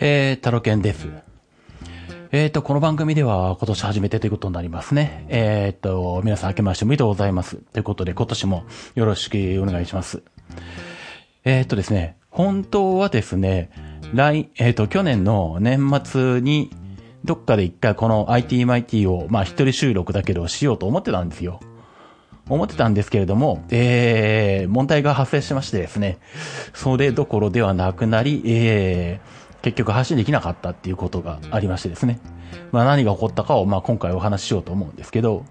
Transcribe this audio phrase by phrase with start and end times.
[0.00, 1.08] えー、タロケンです。
[2.32, 5.24] えっ、ー、と、この番組では今年初めてということになりますね。
[5.28, 7.56] えっ、ー、と、皆さん明けましておめでとうございます。
[7.56, 8.64] ということで、今年も
[8.96, 10.22] よろしくお願いします。
[11.44, 13.70] えっ、ー、とですね、本当はですね、
[14.12, 16.70] 来、えっ、と、去年の年末に、
[17.24, 21.60] どっかで一回この ITMIT を、まあ一人収録だけどしようと思ってたんですよ。
[22.48, 26.18] 思ってたんですけれども、えー、問題が発生しましてですね、
[26.74, 32.20] それどころではなくなり、えー、結局発信できなかったっていうことがありましてですね。
[32.70, 35.46] まあ何が起こったかをまあ今回お話ししようと思うんですけど、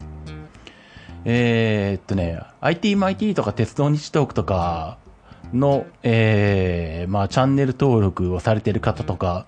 [1.25, 4.99] えー、っとね、ITMIT とか鉄道日トークとか
[5.51, 9.47] の、えー、まあチャンネル登録をされてる方とか、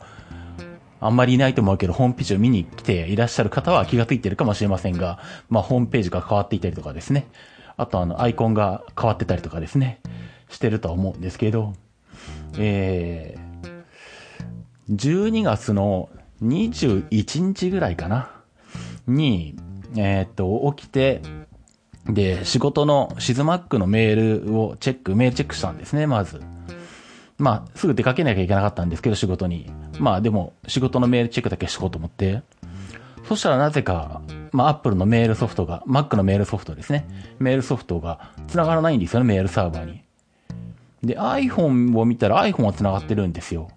[0.99, 7.27] あんまりいないと思うけど、ホームページを見に来ていらっしゃる方は気がついてるかもしれませんが、まあ、ホームページが変わっていたりとかですね。
[7.77, 10.01] あと、あの、アイコンが変わってたりとかですね。
[10.49, 11.73] してるとは思うんですけど、
[12.57, 13.35] え
[14.91, 16.09] 12月の
[16.43, 18.31] 21日ぐらいかな。
[19.07, 19.55] に、
[19.95, 21.21] えー、っと、起きて、
[22.07, 26.41] で、仕事のシズマックのメールをチェック、メールチェックしたんですね、まず。
[27.37, 29.71] まあ、すぐ出かけなきゃいけなかったんですけど、仕事に。
[29.99, 32.43] まあ、でも、仕事のメールチェックだけしこうと思って。
[33.27, 37.07] そしたらなぜか、まあ、アップルのメールソフトが、Mac のメールソフトですね。
[37.39, 40.01] メールソフトが繋がらないんですよね、メールサーバーに。
[41.03, 43.69] で、iPhone を見たら iPhone は繋がってるんですよ。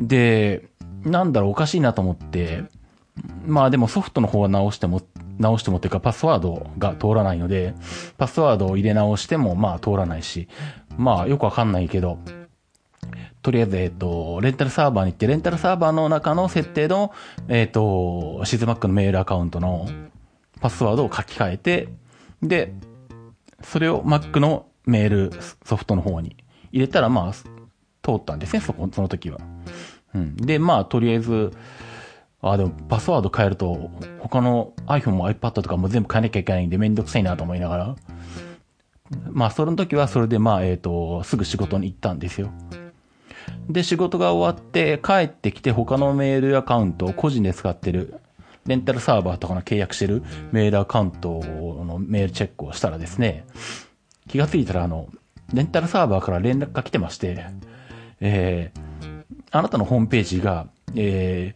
[0.00, 0.68] で、
[1.04, 2.64] なんだろう、おかしいなと思って、
[3.46, 5.02] まあでもソフトの方は直しても、
[5.38, 7.74] 直してもっていうかパスワードが通らないので、
[8.16, 10.48] パスワードを入れ直してもまあ通らないし、
[10.96, 12.18] まあよくわかんないけど、
[13.42, 17.12] とりあえず、えっ、と、レンタルサーバーに行って、レンタルサーバーの中の設定の、
[17.48, 19.88] えっ、と、シズマックのメールアカウントの
[20.60, 21.88] パスワードを書き換えて、
[22.42, 22.74] で、
[23.62, 25.30] それを Mac のメール
[25.64, 26.36] ソフトの方に
[26.72, 29.38] 入れたら、まあ、通ったんですね、そこ、その時は。
[30.14, 30.36] うん。
[30.36, 31.52] で、まあ、とりあえず、
[32.40, 37.96] あ、でも、パスワード変えると、他の iPhone も iPad とかも全部変えなきゃいけないんでめんどくさいなと思いながら。
[39.30, 42.50] まあ、その時はそれでまあ、えっ、ー、と、すぐ仕事に行ったんですよ。
[43.68, 48.20] で、仕事が終わって帰ってきて他のメールアカウントを個人で使ってる、
[48.66, 53.46] レンタルサーバーとかの契約してるメールアカウントのメールチェックをしたらですね、
[54.28, 55.08] 気がついたらあの、
[55.52, 57.46] レンタルサーバーから連絡が来てまして、
[58.20, 58.87] えー、
[59.50, 61.54] あなたのホームページが、え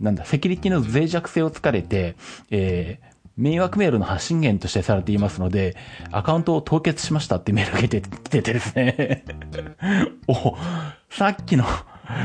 [0.00, 2.16] ー、なんだ、セキュリティの脆弱性を突かれて、
[2.50, 5.76] えー、迷惑メールの発信源としてされていますので、
[6.12, 9.24] アカウントを凍結しましたってメールが来て、 来ててですね
[10.28, 10.56] お、
[11.10, 11.64] さっきの、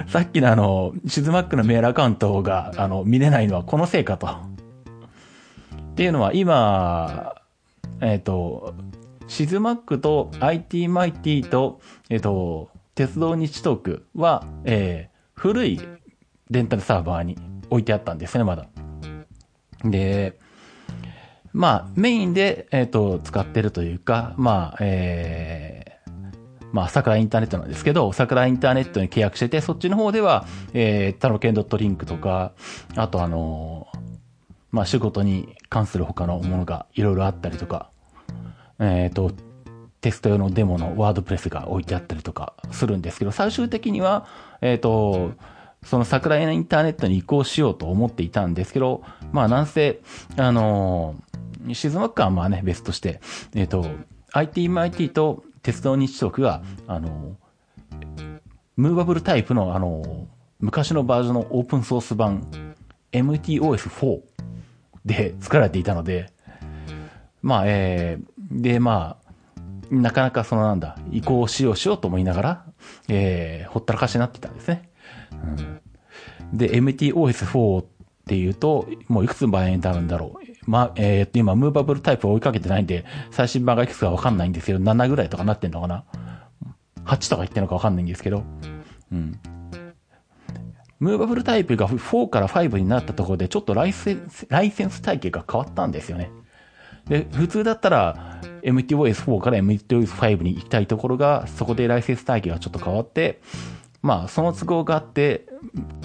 [0.08, 4.28] さっきのあの、シズマックのメールアカウントが、あの、見れないのはこのせいかと。
[4.28, 7.36] っていうのは今、
[8.02, 8.74] えっ、ー、と、
[9.28, 15.80] シズマックと IT マイティと、えっ、ー、と、鉄道日トークは、えー、古い
[16.50, 17.38] レンタルサーバーに
[17.70, 18.68] 置いてあったんですね、まだ。
[19.86, 20.38] で、
[21.54, 32.52] まあ、メインで、えっ、ー、と、使ってるというか、まあ、えー、まあ、桜インターネットなんですけど、桜インターネットに契約してて、そっちの方では、えー、タロケンドットリンクとか、
[32.98, 34.00] あとあのー、
[34.72, 37.92] まあ、仕事に関する他のものがいろいろあったりとか、
[38.78, 39.32] えっ、ー、と、
[40.02, 44.28] テスト用のデモのワードプレスが置いてあったりとかするんですけど、最終的には、
[44.62, 45.34] えっ、ー、と、
[45.84, 50.02] その桜井のインターネットに移行しようと思っていたんですけど、まあなんせ、
[50.38, 53.22] あのー、シズマックはまあね、別として、
[53.56, 53.86] えっ、ー、と、
[54.34, 58.40] ITMIT と鉄道日直が、あのー、
[58.78, 60.28] ムーバブルタイプのあの
[60.60, 62.76] 昔のバージョンのオープンソース版
[63.12, 64.22] MTOS4
[65.06, 66.32] で作られていたので、
[67.42, 69.29] まあ、えー、で、まあ、
[69.92, 72.66] なかなかそのなんだ、移行しようしようと思いながら、
[73.08, 74.90] えー、ほったらかしになってたんですね。
[76.52, 77.86] うん、で、MTOS4 っ
[78.28, 80.70] ていうと、もういくつの場合になるんだろう。
[80.70, 86.04] まあ、えー、っと、今、ムーバブルタイプを追いかけてないんで、最新版がいくつかわかんないんですけど、7ぐらいとかなってんのかな
[87.06, 88.44] ?8 とか言ってんのかわかんないんですけど。
[89.12, 89.40] うん。
[91.00, 96.30] ムーバブルタイプが4から5になったところで、ちょっとライセンス、ライセンス体系が変わったんですよね。
[97.10, 103.42] で、普通だったら、MTOS4 から MTOS5 に行きたいところが、そこでライセンス体系がちょっと変わって、
[104.02, 105.46] まあ、その都合があって、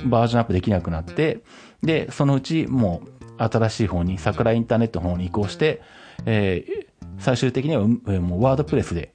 [0.04, 1.42] バージョンアップできなくなって、
[1.82, 5.82] で、そのうちもう、新しい方に、桜インターネットの方に移行して、
[6.24, 6.86] えー、
[7.18, 9.12] 最終的には、もうワードプレスで、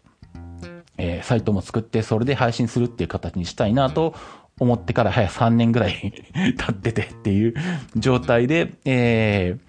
[0.98, 4.14] えー、サイトも作って、それで配信するっていう形にしたいなと
[4.60, 6.14] 思ってから早3年ぐらい
[6.58, 7.54] 経っててっていう
[7.96, 9.69] 状態で、えー、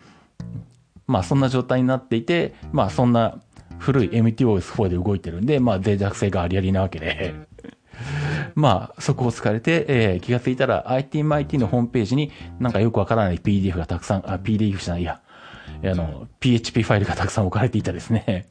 [1.10, 3.40] まあそんな状態になっていて、まあそんな
[3.78, 7.34] 古い MTOS4 で動いてるんで、まあ脆弱性がありありなわけで
[8.54, 15.20] まあ、そこを疲れて、えー、気がついたら ITMIT のホームページになんかよくわからない PDF がたくさん、あ、PDF じゃないや、
[15.84, 18.48] あの、PHP ファイルがたくさん置かれていたですね。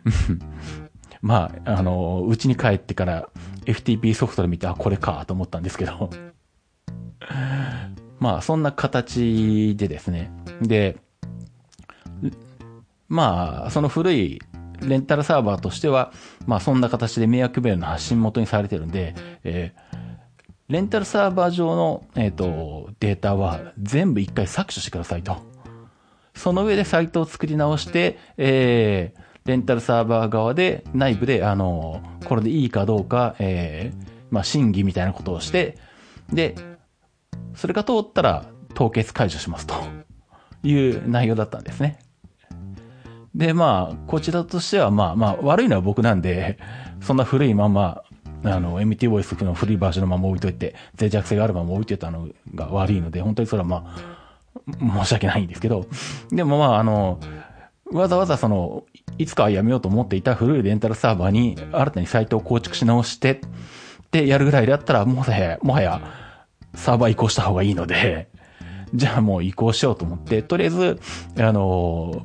[1.20, 3.28] まあ、あの、うちに帰ってから
[3.64, 6.10] FTP ソフトで見て、あ、これかと思ったんですけど。
[8.20, 10.30] まあ、そんな形でですね。
[10.62, 10.98] で、
[13.08, 14.40] まあ、その古い
[14.80, 16.12] レンタルサーバーとしては、
[16.46, 19.14] まあそんな形で迷惑メールの発信元にされてるんで、
[19.44, 19.98] えー、
[20.68, 25.36] レンタルサーバー上の、えっ、ー、と、データは全部一回削除してくださいと。
[26.34, 35.76] その上でサイトを作り直して、えー、レンタルサーバー側で内部で、あの、これでいいかどうか、えー、まあ審議みたいなことをして、
[36.32, 36.54] で、
[37.54, 38.44] それが通ったら
[38.74, 39.74] 凍結解除しますと
[40.62, 41.98] いう内容だったんですね。
[43.38, 46.58] で、まあ、こちらとしては、まあまあ、悪いのは僕なんで、
[47.00, 48.02] そんな古いまま、
[48.44, 55.86] あの、MT ボイスの古いバージョンのまま置いといて、脆弱性があるまま置いてたのが悪いので、本当にそれはまあ、申し訳ないんですけど、
[56.32, 57.20] でもまあ、あの、
[57.92, 58.82] わざわざその、
[59.18, 63.40] いつかはやめようと思っていた古いレンタルサーバーに新たにサイトを構築し直して、
[64.10, 66.00] で、やるぐらいだったら、もはや、もはや、
[66.74, 68.28] サーバー移行した方がいいので、
[68.94, 71.00] じゃあもう移行しようと思って、とりあえず、
[71.38, 72.22] あの、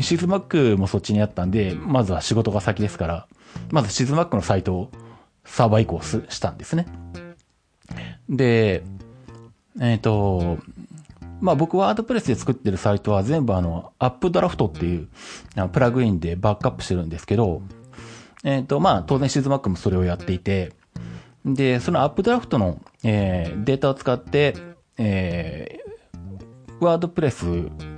[0.00, 3.26] シズマックもそっちにあったんで、まずは仕事が先ですから、
[3.70, 4.90] まずシズマックのサイトを
[5.44, 6.86] サーバー移行したんですね。
[8.28, 8.82] で、
[9.80, 10.58] えっ、ー、と、
[11.40, 15.08] まあ僕ワードプレスで作ってるサイトは全部あの、アップドラフトっていう
[15.72, 17.62] プラグインでバックアップしてるんですけど、
[18.44, 20.72] えっ、ー、と、まあ当然シズマックもそれをやっていて、
[21.44, 24.56] で、そのアップドラフトの、えー、データを使って、
[24.98, 25.78] え
[26.80, 27.46] ワードプレス、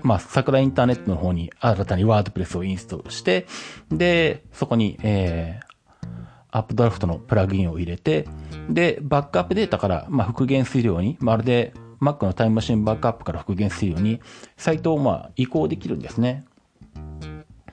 [0.02, 3.46] まあ、桜インターネットの方に新たにワードプレスをインストールして、
[3.90, 6.06] で、そこに、えー、
[6.50, 8.26] アップドラフトのプラグインを入れて、
[8.68, 14.20] で、バックアップデータから、まあ、復元するように、まるで Mac のタイムマシンバックアップから復元するように、
[14.56, 16.44] サイトをまあ移行できるんですね。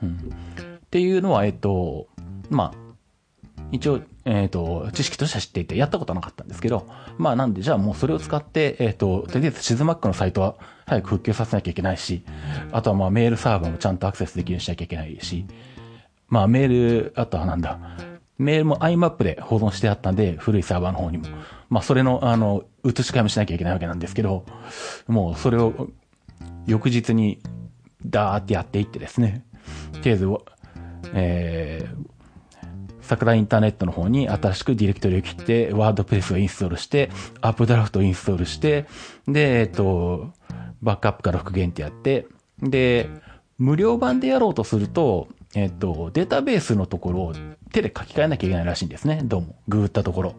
[0.02, 0.16] うん。
[0.16, 2.08] っていうのは、えっと、
[2.50, 6.88] まあ、一応、えっ、ー、と、知識としては知っていて、やったことはなかったんですけど、
[7.18, 10.56] まあなんで、じゃあもうそれを使って、えっ、ー、と、とりあえずシズマックのサイトは
[10.88, 12.24] 早く復旧させなきゃいけないし、
[12.72, 15.46] あとはまあメールサーバーもちゃんとアクセスできるようにしなきゃいけないし、
[16.28, 17.80] まあメール、あとはなんだ、
[18.40, 21.26] メールも IMAP で保存してあったんで、古いサーバーの方にも。
[21.70, 24.46] まあそれの、あの、移し替えもしなきゃいけないわけなんですけど、
[25.08, 25.90] もうそれを
[26.66, 27.40] 翌日に
[28.04, 29.46] ダーってやっていってですね、
[29.94, 30.28] とりあえず、
[31.14, 32.15] えー、
[33.06, 37.10] 桜インターネットの方に新しくディレクトリを切って、ワードプレスをインストールして、
[37.42, 38.86] アップドラフトをインストールして、
[39.28, 40.34] で、えっと、
[40.82, 42.28] バックアップから復元ってやって、
[42.60, 43.10] で、
[43.58, 47.34] 無料版でやろうとすると、えっと、データベースのところを
[47.72, 49.22] 手で書き換えなきゃいけないらしいんですね。
[49.24, 49.56] どうも。
[49.68, 50.36] ググったところ。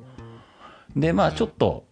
[0.94, 1.86] で、まあちょっと、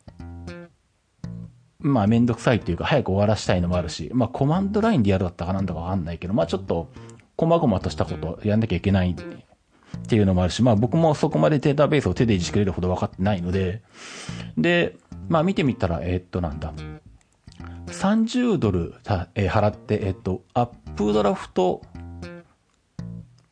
[1.78, 6.90] まあめんどくさいっていうか早く終わらしたいのもあるし、まあコマンドラインでやるだったかなんだかわかんないけど、まあちょっと、
[7.36, 9.16] 細々としたことやんなきゃいけない
[9.96, 13.82] っていうのもあるし、まあ僕もそこまでデータベースを手でいじくれるほど分かってないので、
[14.56, 14.96] で、
[15.28, 16.72] まあ見てみたら、えー、っとなんだ、
[17.86, 18.94] 30ドル、
[19.34, 21.82] え、払って、えー、っと、アップドラフト、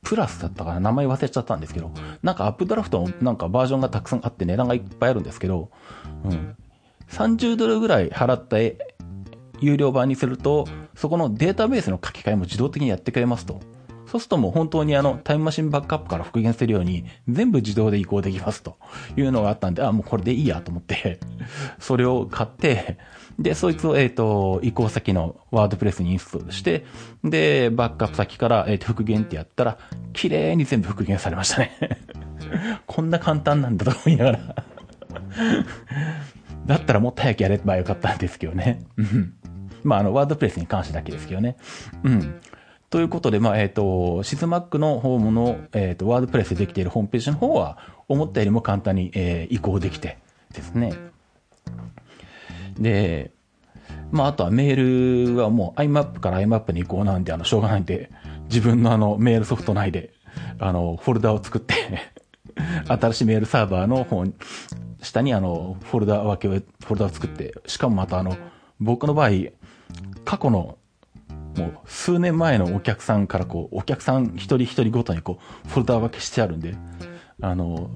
[0.03, 1.91] プラスだったかな名前忘れちゃったんですけど、
[2.23, 5.71] なんかアップドラフトなんかバージョンがたくさんあって値段がいっぱいあるんですけど、
[6.25, 6.56] うん。
[7.08, 8.56] 30ドルぐらい払った
[9.61, 13.61] 有料版にすると、そこのデータベースの書き換えも自動的にやってくれますと。
[14.12, 18.76] そうするともう本当にあの、タイムマシンバックアップから復元するように、全部自動で移行できますと
[19.16, 21.19] いうのがあったんで、あ、もうこれでいいやと思って
[21.81, 22.98] それを買って、
[23.38, 26.84] で、そいつを、えっ、と、移行先のワードプレスにインストールして、
[27.24, 29.78] で、バックアップ先から、えっ、と、復元ってやったら、
[30.12, 31.70] 綺麗に全部復元されましたね
[32.86, 34.40] こんな簡単なんだと思いながら
[36.66, 38.84] だったらもっと早くやればよかったんですけどね。
[38.98, 39.32] うん。
[39.84, 41.56] まあ、あの、ワードプレスに関してだけですけどね。
[42.04, 42.42] うん。
[42.93, 50.19] ということで、まあ、えっ、ー、と、シズマックのホームの、えっ、ー、と、ワードプレスでできているホームページの方は、思ったよりも簡単に、えー、移行できて
[50.53, 50.93] ですね。
[52.79, 53.32] で、
[54.11, 58.11] まあ、あとはメールはもう IMAP から IMAP に移行なんで、あの、しょうがないんで、
[58.51, 60.13] 自分のあの、メールソフト内で、
[60.58, 61.75] あの、フォルダを作って
[62.87, 64.34] 新しいメールサーバーの方に、
[65.01, 68.37] 下にあの、フォルダ分けを、フォルダを作って、しかもまたあの、
[68.81, 69.31] 僕の場合、
[70.27, 70.77] 過去の
[71.56, 76.75] もう数年前のお客さんからこう、お客さん一人一人ごとにこう、フォルダ分けしてあるんで、
[77.41, 77.91] あの、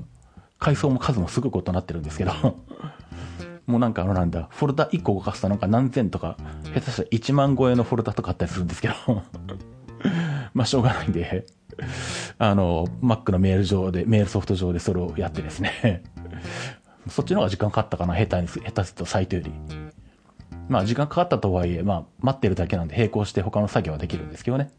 [0.59, 2.33] 階層も数もすごいことになってるんですけど、
[3.67, 6.37] もうなんかあのなんだ、フォルダ1個動かすとなんか何千とか、
[6.75, 8.95] 下手したら1万超えのフォルダとかあったりするんですけど、
[10.55, 11.47] まあしょうがないんで、
[12.39, 16.03] あの、Mac のメール上で、メールソフト上でそれをやってですね
[17.09, 19.53] そっちの方が時間かかったかな、下手に、下手するとサイトより。
[20.69, 24.71] まあ時間かかったとはいえ、まあ待ってるだけなんで並行して他の作業はできるんですけどね。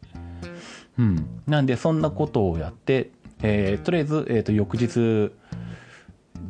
[0.97, 1.41] うん。
[1.47, 5.31] なんでそんなことをやって、えー、とりあえず、えっ、ー、と、翌日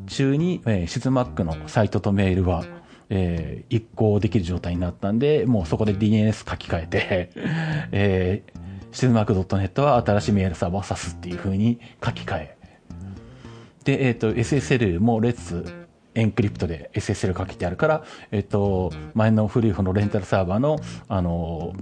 [0.08, 2.66] 中に、えー、シズマックのサイトとメールは、
[3.10, 7.30] えー、一行できる状態になったんで、もうそこで DNS 書き換えて
[7.92, 8.60] えー、
[8.92, 12.58] シズマック .net は新しいメールサーバーを指すっていう風に書き換え。
[13.84, 15.87] で、えっ、ー、と、SSL もレッツ
[16.18, 21.74] エンクリプトで SSL かけてあるから、えっと、前の古い方のレンタルサーバーの、あの、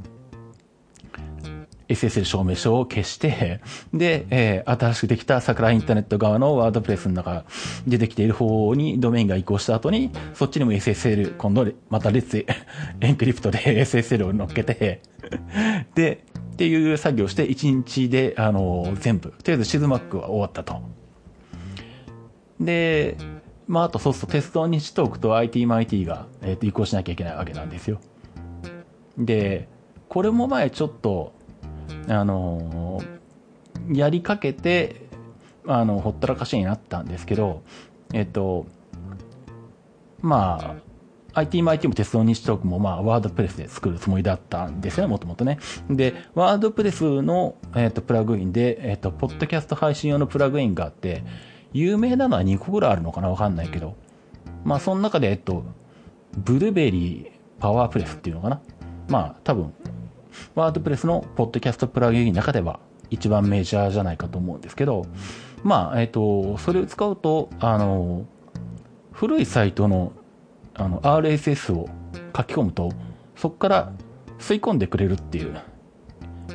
[1.88, 3.62] SSL 証明書を消して、
[3.94, 7.46] で、えー、新しくできた桜インターネット側のワードプレスの中
[7.88, 12.46] でできている方にドメインが移行した後に、そっちにも SSL、今度また列
[13.00, 15.02] エンクリプトで SSL を乗っけて
[15.96, 16.24] で、
[16.54, 20.82] っていう作業をして1日で、あの、全部、とりあえずシズマックは終わったと。
[22.60, 23.18] で、
[23.68, 28.00] まあ、あとそうすると鉄道日トークと ITMIT が、えー、と移行しなきゃいけないわけなんですよ。
[29.18, 29.68] で、
[30.10, 31.34] これも前ちょっと、
[32.08, 35.06] あのー、やりかけて、
[35.68, 37.64] あの、ほったらかしになったんですけど、
[38.14, 38.68] えっ、と、
[40.22, 40.78] ま
[41.34, 45.60] あ、ITMIT も鉄道日トークもまあ、ワードプレスで作るつもりだったんですよね、もともとね。
[45.90, 51.24] で、ワードプレスの、えっ、と、プラグインで、えっ、と、ポッドキャスト配信用のプラグインがあって、
[51.76, 53.30] 有名なのは2個ぐらいあるのかな？
[53.30, 53.96] わかんないけど。
[54.64, 55.66] まあ、その中で、えっと、
[56.38, 58.62] ブルーベリーパワープレスっていうのかな？
[59.10, 59.74] まあ、多分、
[60.56, 62.80] ワードプレスのポッドキャストプラグインの中では
[63.10, 65.06] 一番メジャーじゃないかと思うんですけど、
[65.64, 68.26] まあ、えっと、それを使うと、あの、
[69.12, 70.14] 古いサイトの
[70.74, 71.90] あの RSS を
[72.36, 72.92] 書き込むと、
[73.36, 73.92] そこから
[74.40, 75.56] 吸い込んでくれるっていう、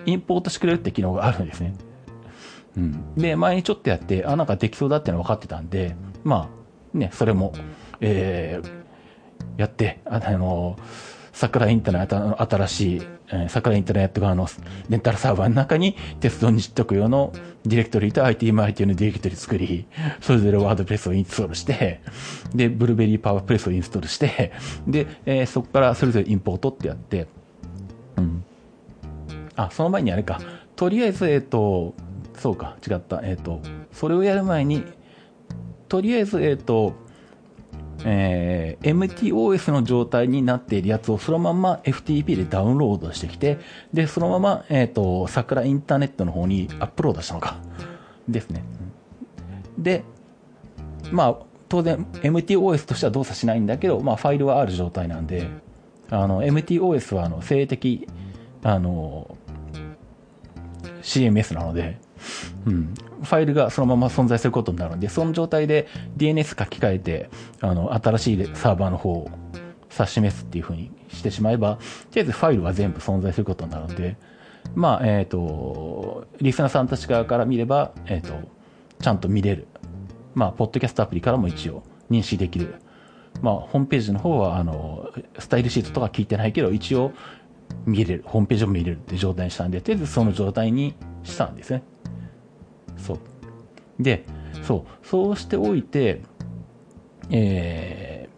[0.07, 1.75] インポートしてくれるって機能があるんですね。
[2.77, 3.15] うん。
[3.15, 6.49] で、前にちょっとやって、あ、なんかできそうだっての分かってたんで、ま
[6.95, 7.53] あ、ね、それも、
[8.00, 10.77] えー、やって、あの、
[11.33, 14.47] 桜インターネットの新しい、えー、桜インターネット側の
[14.89, 17.33] レンタルサーバーの中に鉄道日徳用の
[17.65, 19.87] ディレクトリと ITMIT のディレクトリ作り、
[20.21, 22.03] それぞれワードプレスをインストールして、
[22.55, 24.53] で、ブルーベリーパワープレスをインストールして、
[24.87, 27.27] で、えー、そこからそれぞれインポートってやって、
[28.17, 28.45] うん。
[29.57, 30.41] あ、その前にあれか。
[30.77, 31.95] とりあえず、えっ、ー、と、
[32.41, 33.21] そうか、違った。
[33.23, 33.61] えっ、ー、と、
[33.93, 34.83] それをやる前に、
[35.89, 36.95] とりあえず、えっ、ー、と、
[38.03, 43.59] えー、MTOS の状態になっているやつをそのまま FTP でダウンロードしてきて、
[43.93, 47.59] で、そのまま、えっ、ー、と、桜インターネットの方にアップロードしたのか。
[48.27, 48.65] ですね。
[49.77, 50.03] で、
[51.11, 51.37] まあ、
[51.69, 55.47] 当然 MTOS としては動作しないんだけど、まあ、ファイルはある状態なんで、
[56.09, 58.09] あの、MTOS はあの、静的、
[58.63, 59.37] あの、
[61.03, 61.99] CMS なので、
[62.67, 69.31] うん、ファイルがそのまま存在することになるんで、その状態で DNS 書き換えて、あの、新しいサーバーの方を
[69.93, 71.83] 指し示すっていう風にしてしまえば、と
[72.17, 74.17] りあえずファイルは全部存在することになるんで、
[74.75, 78.49] まあ、えっ、ー、と、リスナーさんたち側から見れば、えっ、ー、と、
[79.00, 79.67] ちゃんと見れる。
[80.35, 82.77] まあ、ポッドキャストアプリからも一応認識できる。
[83.43, 87.12] まあ、ホームページの方は、あの、スタイルシートとか聞いてないけど、一応
[87.87, 91.83] 見れる、ホームページも見れるって状態にしたんで、とりあえずその状態にしたんですね。
[93.00, 93.19] そう。
[93.99, 94.25] で、
[94.62, 96.23] そう、そうしておいて、
[97.30, 98.28] え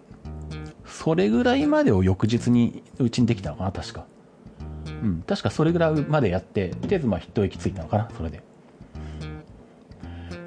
[0.54, 4.04] ー、それぐらいまでを翌日にうちにできたのかな、確か。
[4.86, 8.42] うん、確かそれぐらいまでやって、とりあえずまあ一息ついたのかな、それで。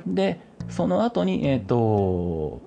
[0.08, 2.62] で、その後に、えっ、ー、と、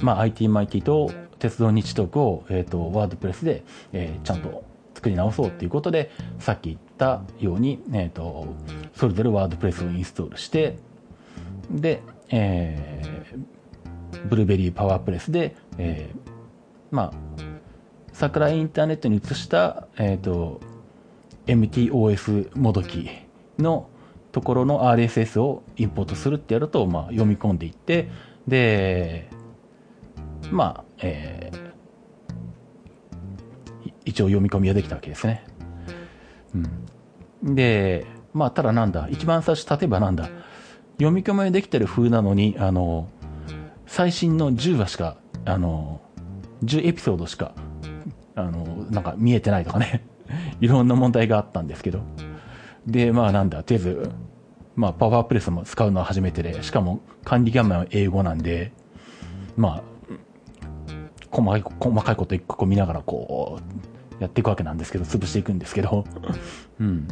[0.00, 8.46] まあ、ITMIT と鉄道日特を、えっ、ー、と、ワードプレスで、えー、ちゃんと作り直そうっていうことで、さっき言ったように、えっ、と、
[8.96, 10.78] それぞれワードプレスをインストールして、
[11.70, 16.30] で、えー、ブルーベリーパワープレスで、えー、
[16.90, 17.12] まあ、
[18.12, 20.60] 桜インターネットに移した、えっ、ー、と、
[21.46, 23.08] MTOS もどき
[23.58, 23.88] の
[24.32, 28.10] ところの RSS をインポートするってやると、まあ、読み込んでいって、
[28.46, 29.28] で、
[30.50, 35.44] まあ、えー、一応読み込みができたわけですね。
[37.42, 37.54] うん。
[37.54, 40.28] で、まあ、ただなんだ、一番最初、例えばなんだ、
[40.98, 43.08] 読み込みできてる風なのに、あの、
[43.86, 46.00] 最新の10話しか、あの、
[46.64, 47.54] 10エピソードしか、
[48.34, 50.04] あの、なんか見えてないとかね。
[50.60, 52.00] いろんな問題があったんですけど。
[52.86, 54.10] で、まあなんだ、とりあえず、
[54.76, 58.72] まあパワープレスも使うのは初めてで、しかも管理画面は英語なんで、
[59.56, 59.82] まあ、
[61.30, 63.58] 細かい細かいこと一個個見ながらこ
[64.20, 66.04] う、やっていくわけなんですけど、潰していくんですけど、
[66.80, 67.08] うん。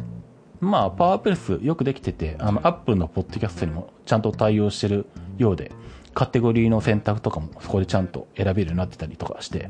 [0.63, 5.05] まあ、パワープレスよくできてて、あの、アップルのポッドキャストにもちゃんと対応してる
[5.37, 5.71] ようで、
[6.13, 9.69] カテゴリーの選択とかもそこでちゃんと選べるようになってたりとかして、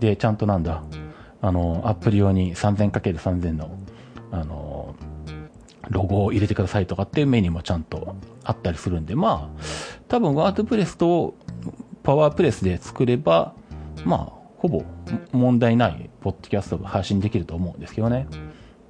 [0.00, 0.82] で、ちゃんとなんだ、
[1.40, 3.70] あの、アップル用に 3000×3000 の、
[4.30, 4.94] あの、
[5.90, 9.62] ロゴを入れてくださいとかっていうメニューもちゃんとあったりするんで、まあ、
[10.08, 11.34] 多分ワードプレスと
[12.02, 13.54] パワープレスで作れば、
[14.04, 14.82] まあ、ほぼ
[15.32, 18.26] 問題ないポッドキャストが配信できると思うんですけどね。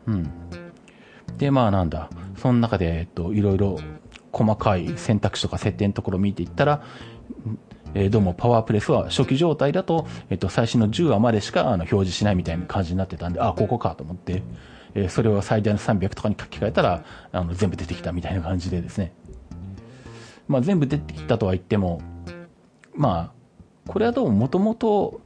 [0.06, 0.30] うん。
[1.38, 3.78] で、まあなんだ、その中で、えっと、いろいろ
[4.32, 6.82] 細かい選択肢とか設定のところを見ていったら、
[7.94, 14.42] えー、どうもパワープレスは初期状態だと、えっと、最新の10話までしかあの表示しないみたいな感じになってたんで、あ、ここかと思って、
[14.94, 19.12] えー、それを最大の300とかに書き換えたら、あの、全部出てきたみたいな感じでですね。
[20.48, 22.00] まあ全部出てきたとは言っても、
[22.94, 23.32] ま
[23.86, 25.20] あ、これはどうももともと、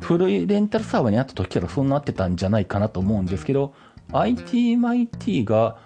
[0.00, 3.74] 古いレンタルサーバーにあった時からそうなってたんじゃないかなと思うんですけど、
[4.12, 5.76] ITMIT が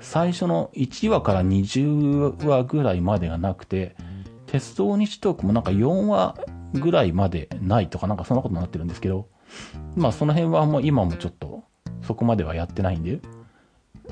[0.00, 3.96] 最初の1話から20話ぐらいまでがなくて、
[4.46, 6.36] 鉄道日トークもなんか4話
[6.74, 9.28] ぐらいまでないとかなんかそんなことになってるんですけど、
[9.96, 11.64] まあその辺はもう今もちょっと
[12.02, 13.20] そこまではやってないんで、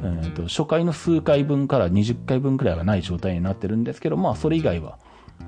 [0.02, 4.98] え、と初回の数回分から20回分くらいはない状態になってるんですけど、まあそれ以外は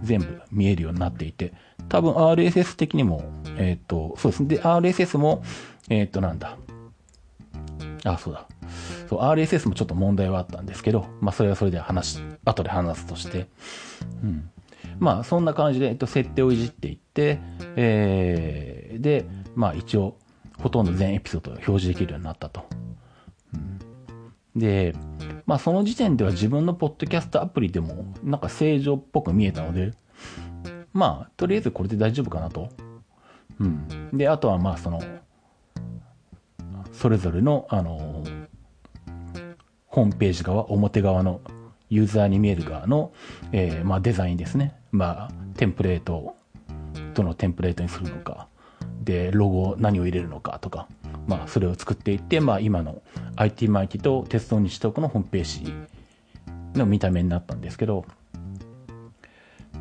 [0.02, 1.52] 全部見えるようになっていて、
[1.88, 3.24] 多分 RSS 的にも、
[3.56, 4.48] えっ、と、そうですね。
[4.48, 5.42] で、RSS も、
[5.88, 6.56] えっ、となんだ。
[8.06, 8.46] あ、そうだ。
[9.08, 13.48] そう、RSS もちょっと問題はあったんですけど、まあそれはそれで話、後で話すとして、
[14.22, 14.50] うん。
[14.98, 17.40] まあそんな感じで、えっと、設定をいじっていって、
[17.74, 20.16] えー、で、まあ一応、
[20.58, 22.64] ほとんど全エピソードが表示できるようになったと。
[23.54, 23.56] う
[24.58, 24.94] ん、で、
[25.44, 29.92] まあその時点では自分のポッドキャストアプリでもなんか正常っぽく見えたので、
[30.92, 32.70] まあとりあえずこれで大丈夫かなと。
[33.58, 34.10] うん。
[34.12, 35.00] で、あとはまあその、
[36.96, 38.24] それぞれの、あの
[39.86, 41.40] ホームページ側、表側の
[41.90, 43.12] ユーザーに見える側の、
[43.52, 44.74] えー、まあデザインですね。
[44.92, 46.34] まあ、テンプレート、
[47.14, 48.48] どのテンプレートにするのか、
[49.04, 50.88] で、ロゴ何を入れるのかとか、
[51.28, 53.02] まあ、それを作っていって、まあ、今の
[53.36, 58.06] IT マイティと鉄道西東区のホームページの見た目になったんですけど、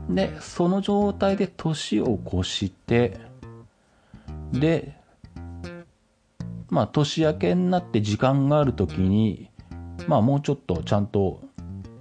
[0.10, 3.20] で、その状態で年を越して、
[4.52, 5.05] で、
[6.76, 9.50] まあ、年明けになって時間がある時に、
[10.10, 11.40] まあ、もうちょっとちゃんと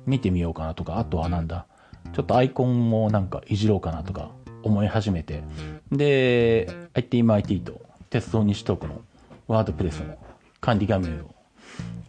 [0.05, 1.69] 見てみようかなとか、あとはなんだ、
[2.13, 4.33] ちょっとアイコンもなんかいじろうかなとか
[4.65, 5.45] 思い始めて、
[5.93, 9.01] で、ITMIT と鉄道西東区の
[9.47, 10.19] ワードプレスの
[10.61, 11.33] 管理画面を、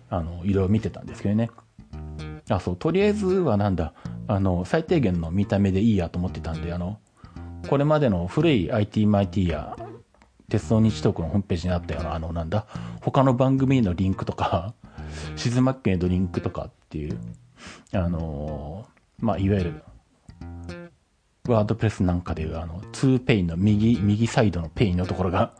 [0.10, 1.51] あの、いろいろ見てたんですけどね。
[2.49, 3.93] あ、そう、とりあえずはなんだ、
[4.28, 6.97] あの、最低限の見た目でいいやと思ってたんで、あの、
[7.69, 9.78] これまでの古い ITMIT や
[10.50, 12.68] 鉄道日東区のホームページにあったような、あの、なんだ、
[13.02, 14.74] 他の番組のリンクとか、
[15.36, 17.18] 静まっけのリンクとかっていう、
[17.94, 18.86] あの
[19.20, 19.84] まあ、いわゆる、
[21.48, 25.54] WordPress なんかでいう、あの、2ペインの右、右サイドのペインのところが、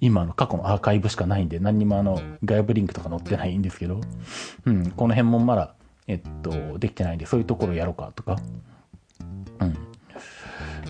[0.00, 4.00] 今の過去のアーカイブしかないんで、何にもあの、外部リンクとか載ってないんですけど、
[4.64, 5.74] うん、この辺もまだ、
[6.06, 8.38] えっと、できてないんで、そういうところやろうかとか、
[9.60, 9.91] うん。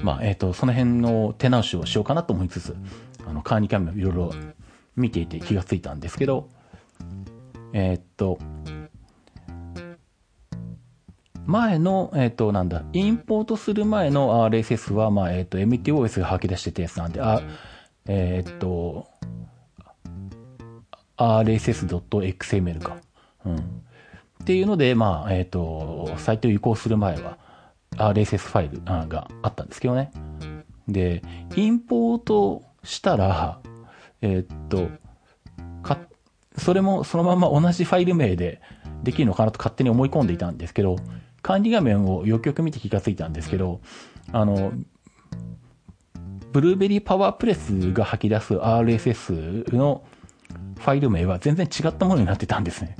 [0.02, 2.76] まあ、えっと、その辺の手直しをしようかなと思いつつ、
[3.26, 4.32] あの、カーニキャムいろいろ
[4.96, 6.48] 見ていて気がついたんですけど、
[7.72, 8.38] えっと、
[11.46, 17.42] 前の、えっ、と、なんだ、インポートする前の RSS は、まあ、えっ、と、MTOS が吐き出してたやつなんで、あ、
[18.06, 19.08] えっ、と、
[21.16, 22.96] rss.xml か。
[23.44, 23.56] うん。
[23.56, 23.60] っ
[24.44, 27.38] ていうので、まあ、えっ、と、サイトを移行する前は、
[27.96, 30.10] RSS ファイルがあったんですけどね。
[30.88, 31.22] で、
[31.56, 33.60] インポートしたら、
[34.20, 34.88] えっ、と、
[35.82, 35.98] か、
[36.56, 38.60] それもそのまま同じファイル名で
[39.02, 40.96] できるのかなと勝手に思い込んでいたんですけど、
[41.42, 43.80] 管理画面をよくよく見て気がついたんですけど、
[44.32, 44.72] あの、
[46.52, 50.04] ブルーベリーパワープレスが吐き出す RSS の
[50.78, 52.96] ファイル名は全然違ったものになってたんですね。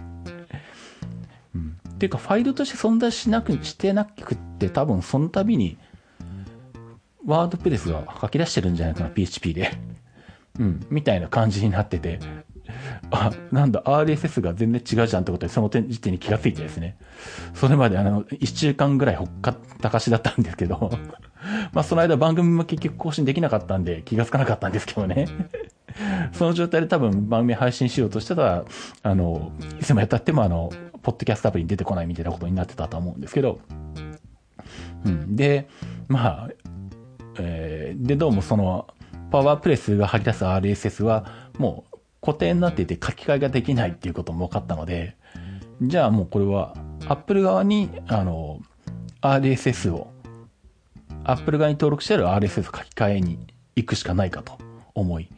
[2.03, 5.79] っていうか、ファイルとして存在しなく、してなくって多分その度に、
[7.25, 9.71] ワードプレスが吐き出してるんじゃないかな、PHP で。
[10.59, 12.19] うん、みたいな感じになってて、
[13.13, 16.97] あ、なんだ、RSS が全然違うじゃんってことで、その時点に気がついてですね。
[17.55, 20.91] それまであの、一週間ぐらいほっかったかしだったんですけど、
[21.73, 25.29] まあその間番組も結局更新できなかったんで気がつかなかったんですけどね。
[26.33, 28.65] その状態で多分番組配信しようとしてたら、
[29.05, 33.61] あの、いつもやったってもあの、ポッドキャストアプリに出てこないみたいなことになってたと思うんですけど、
[35.05, 35.37] うん。
[35.37, 35.69] で、
[36.09, 36.51] まあ、
[37.39, 38.87] えー、で、どうもその、
[39.31, 45.17] パワープレスが吐き出す RSS は、もう固定になっていて書き換えができないっていうことも分かったので、
[45.83, 46.75] じゃあもうこれは
[47.09, 48.61] Apple 側に、あの、
[49.21, 50.13] RSS を
[51.25, 54.59] Apple 側に登録してある RSS 書き換えに行くしかないかと
[54.95, 55.29] 思い。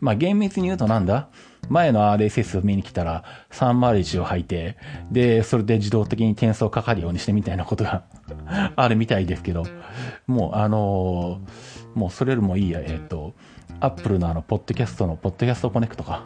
[0.00, 1.28] まあ厳密に言うとなんだ？
[1.68, 4.76] 前の RSS を見に来たら301を履いて、
[5.10, 8.04] で、それで自動的に転送かかるようにしてみたいなことが
[8.76, 9.64] あるみたいですけど、
[10.26, 13.34] もうあのー、もうそれよりもいいや、えっ、ー、と、
[13.80, 16.24] Apple のあの、ポッドキャストの、ポッドキャストコネクトか。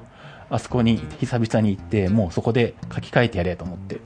[0.51, 4.01] あそこに久々に行って、もうそこで書き換えてやれと思って。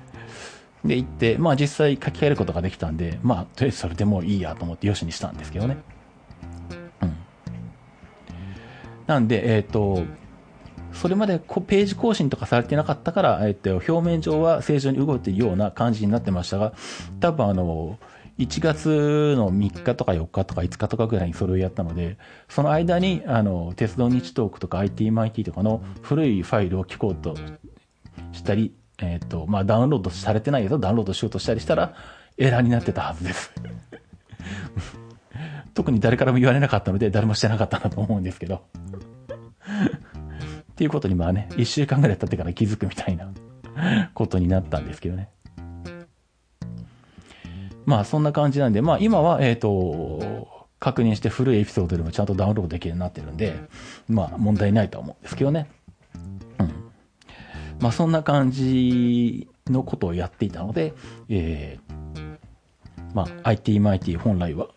[0.85, 5.77] で、行って、まあ実際書き換えることができたんで、まあ、とりあえずそれでもいいやと思ってよしにしたんですけどね。
[7.03, 7.16] うん。
[9.07, 10.05] なんで、えっ、ー、と、
[11.01, 16.73] それまでページ更新とかされてなかったから、えっと、表面上は正常に動いているような感じになってましたが、
[17.21, 17.99] 多分あの、
[18.39, 22.17] 1月の3日とか4日とか5日とかぐらいにそれをやったので、
[22.49, 27.35] その間に、あの、鉄道日トークとか ITMIT とかの古いファイルを聞こうと
[28.33, 31.95] したり、えっ、と、まあ、ダウンロードされてないけど、ダウンロードしようとしたりしたら、
[32.37, 33.53] エラーになってたはずです。
[35.75, 38.63] 特に誰からも言われなかったので、誰もしてなかったんだと思うんですけど。
[40.77, 43.33] っていうことにまあね、一週間ぐらい経ってから気づくみたいな
[44.12, 45.31] ことになったんですけどね。
[47.87, 53.59] まあそんな感じなんで、まあ今は、えっ、と、確認して古いエピソードでもちゃんとダウンロードできるようになってるんで、
[54.07, 55.67] まあ問題ないと思うんですけどね。
[56.59, 56.71] うん。
[57.81, 60.93] まあそんな感じのことをやっていたので、
[61.31, 62.37] えー、
[63.15, 64.69] まあ IT マイティ本来は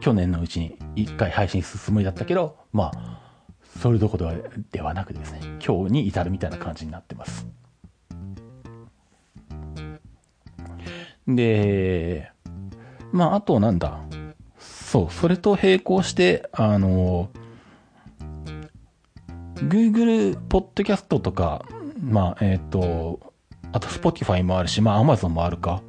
[0.00, 3.21] 去年のうちに一回配信するつもりだったけど、まあ
[3.82, 4.32] それどころ
[4.70, 7.48] ではなくですね、今日に至るみたいな感じになってます。
[11.26, 12.30] で、
[13.10, 13.98] まあ、あとなんだ。
[14.60, 17.30] そう、それと並行して、あの、
[19.56, 21.64] Google ポッドキャストとか、
[22.00, 23.32] まあ、えっ、ー、と、
[23.72, 25.82] あと Spotify もあるし、まあ Amazon もあるか。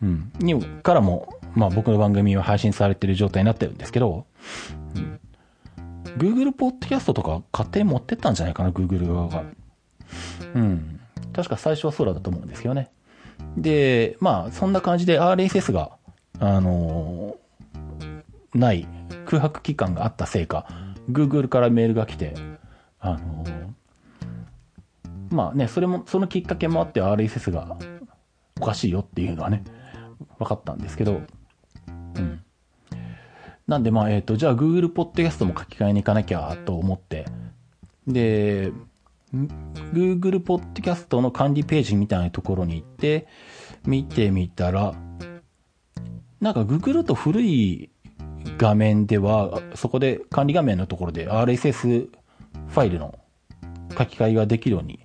[0.00, 0.30] うん。
[0.38, 4.26] に、からも、まあ僕の番組は配信されてる状態になってるんですけど、
[4.94, 5.18] うん、
[6.16, 9.44] Google ポッドキャストとか勝手に持ってったんじゃないかな、Google 側が。
[10.54, 11.00] うん。
[11.32, 12.90] 確か最初はそうだと思うんですけどね。
[13.56, 15.92] で、まあ、そんな感じで RSS が、
[16.38, 18.88] あのー、ない
[19.26, 20.66] 空白期間があったせいか、
[21.10, 22.34] Google からメールが来て、
[22.98, 23.66] あのー、
[25.30, 27.76] まあね、それも、そのきっかけもあって RSS が
[28.60, 29.64] おかしいよっていうのはね、
[30.38, 31.20] 分かったんですけど、
[32.16, 32.42] うん。
[33.66, 37.26] なんでまあ、えっ、ー、と、じゃあ Google Podcast も書き換えに行かなきゃと思って、
[38.06, 38.72] で、
[39.34, 43.26] Google Podcast の管理ページみたいなところに行って、
[43.84, 44.94] 見てみたら、
[46.40, 47.90] なんか Google と古い
[48.58, 53.18] 画面では、そこで管理画面のところで RSS ファイルの
[53.98, 55.00] 書き換えができるように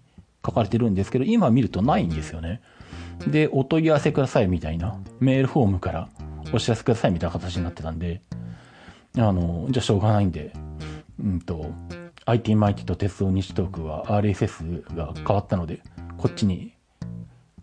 [0.45, 2.61] 書かれてるんですけど、今見るとないんですよね。
[3.27, 6.09] で、お問い合わせくださいみたいな、メールフォームから
[6.53, 8.21] お知らせくださいみたいな形になってたんで、
[9.17, 10.53] あの、じゃあしょうがないんで、
[11.19, 11.65] うんと、
[12.25, 15.81] IT マイティと鉄道西トークは RSS が変わったので、
[16.17, 16.73] こっちに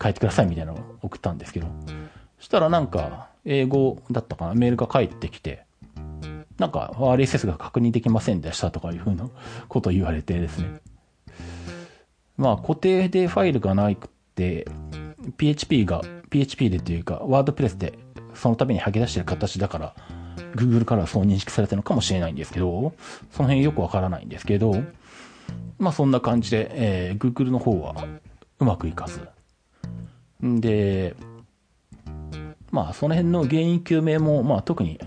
[0.02, 1.66] 変えてくださいみたいなのを送ったんですけど、
[2.38, 5.64] そしたらなんか、英語だったかな、メールが返ってきて、
[6.58, 9.28] なんか RSS が確認できませんでしたとかいうふうな
[9.68, 10.80] ことを言われてですね。
[12.36, 14.66] まあ固定でファイルがなくて、
[15.36, 17.98] PHP が、PHP でというか、ワードプレスで
[18.34, 19.94] そのために吐き出してる形だから、
[20.54, 22.92] Google からそう認識されてるのかもしれないんですけど、
[23.30, 24.82] その辺よくわからないんですけど、
[25.78, 27.94] まあそんな感じで、えー、Google の方は
[28.58, 29.28] うまくいかず。
[30.44, 31.14] んで、
[32.70, 35.00] まあその辺の原因究明も、まあ特に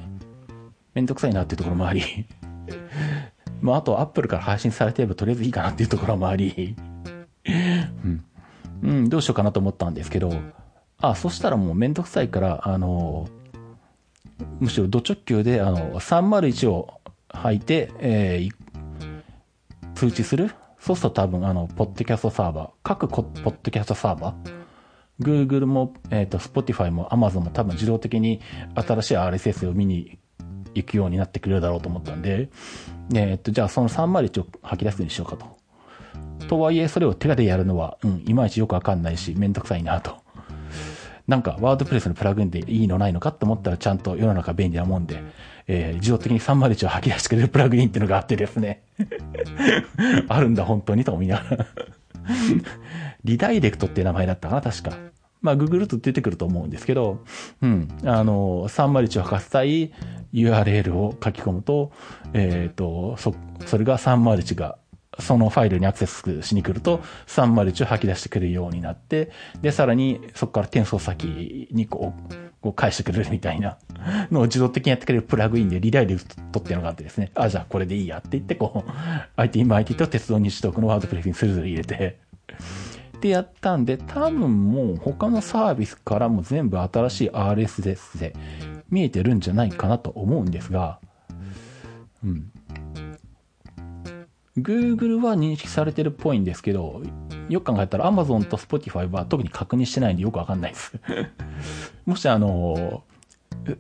[0.93, 2.01] めんどくさいなっていうところもあり
[3.61, 6.75] まああと Apple から配信されてればとりあえずいいかなっていうところもあり
[8.03, 8.23] うん、
[8.83, 10.33] うん、どうしようかなと思ったんですけど、
[10.99, 13.27] あ、そしたらもうめんどくさいから、あの
[14.59, 20.51] むしろド直球で、あの、301を履いて、えー、通知する？
[20.79, 24.61] そうすると多分、あの、ポッドキャストサーバー、各ポッドキャストサーバー、
[25.21, 28.41] Google も、えっ、ー、と、Spotify も Amazon も多分自動的に
[28.75, 30.17] 新しい RSS を見に
[30.73, 32.49] 行くようになってくれるだろうと思ったんで、
[33.13, 35.61] えっ、ー、と、じゃあその301を吐き出すようにしようかと。
[36.47, 40.20] とはいえ、それを手でやるのは、うん、いまいちよくわかんないし、めんどくさいなと。
[41.27, 45.23] なんかワードプレスのプラグインでいいのないのかって思ったらちゃんと世の中便利なもんで、
[45.67, 48.83] えー、自動的に301を吐き出してくれるプラグインっていうのがあってですね。
[50.27, 51.65] あるんだ本当にと思いながら
[53.23, 54.97] リダイレクトっていう名前だったかな確か。
[55.41, 57.23] まあ、ググると出てくると思うんですけど、
[57.61, 57.87] うん。
[58.05, 59.91] あの、301を吐かせたい
[60.33, 61.91] URL を書き込むと、
[62.33, 63.33] えっ、ー、と、そ、
[63.65, 64.77] それが301が
[65.19, 73.77] そのファイルにアクセスしに来ると、301を吐き出してくれるようになって、で、さらにそこから転送先にこう、こう返してくれるみたいな
[74.29, 78.91] のを自動的にやってくれるプラグインでリダイレクトっていうのがあってですね、あ、じゃあこれでいいやって言って、こう、
[79.35, 82.17] IT も IT と鉄道日トークのワードプレスにそれぞれ入れて、
[83.19, 88.33] でやったんで、多分もう他のサービスからも全部新しい RSS で
[88.89, 90.99] 見えてるんじゃないかなと思うんですが、
[92.23, 92.51] うん。
[94.57, 97.01] Google は認識されてるっぽいんですけど、
[97.47, 100.93] よく考えたら Amazon と Spotify は特に確認してないんでよくわかんないです。
[102.05, 103.03] もしあの、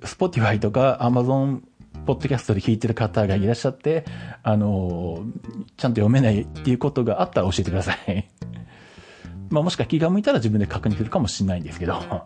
[0.01, 1.61] Spotify とか Amazon
[2.05, 4.05] ポッドキャストで聞いてる方がいらっしゃって、
[4.43, 5.25] あの、
[5.77, 8.27] ちゃんと読めないっていうことがあったら教えてください。
[9.51, 12.01] まあもしか気が向いたら自分で確認するかもしれないんですけど。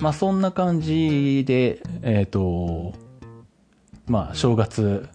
[0.00, 2.94] まあそんな感じで、えっ、ー、と、
[4.06, 5.08] まあ正月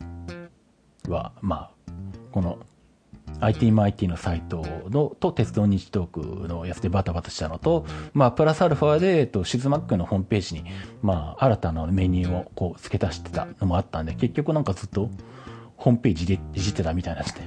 [1.08, 1.92] は、まあ、
[2.32, 2.60] この
[3.42, 10.66] IT マイティのサイトのと鉄道日トークのやつでバタバタしたのと、まあ、プラスアルファで、えっと、シズマックのホームページに、
[11.02, 15.10] まあ、新たなメニューをこう付け足してたのもあったんで、結局なんかずっと
[15.78, 17.42] ホームページでいじってたみたいなして、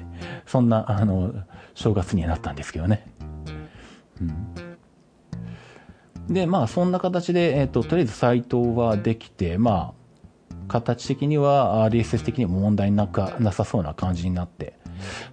[0.46, 1.34] そんな、あの、
[1.74, 3.06] 正月にはなったんですけどね。
[4.20, 4.24] う
[6.30, 6.34] ん。
[6.34, 10.01] で、まあ、そんな形で、えっと、とりあえずサイトはできて、まあ、
[10.68, 14.74] 形的には RSS 的にも問題なかなさそうな感じになって、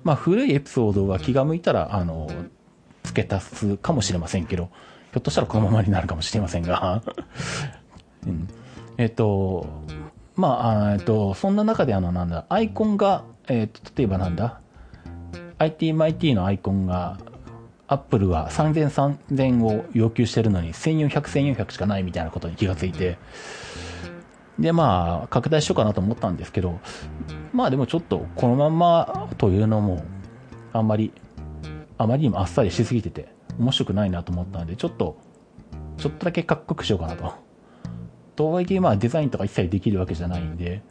[0.04, 2.30] まあ古いエピソードは気が向いたら、あの、
[3.04, 4.70] 付け足すかもしれませんけど、
[5.12, 7.02] ひょっとしたらこのままになるかもしれませんが、
[8.28, 8.48] うん、
[8.98, 9.68] えっと、
[10.36, 14.62] まあ、えっと、そんな中であの、なんだ、アイコンが、えっと、例えばなんだ、
[15.58, 17.18] ITMIT のアイコンが、
[17.88, 23.18] アップルは3000、3000を要求してるのに、1400、1400しかないみたいなことに気がついて、
[24.60, 26.80] で、まあ、拡大しようかなと思ったんですけど、
[27.54, 30.04] まあでもちょっとこのままというのも、
[30.74, 31.14] あんまり、
[31.98, 35.18] あまりにもあっさりしすぎてて、面白くないなと思ったんで、ちょっと、
[35.98, 37.34] ちょっとだけかっこよくしようかなと。
[38.36, 40.82] とはいえ、まあデザインとか一切できるわけじゃないんで、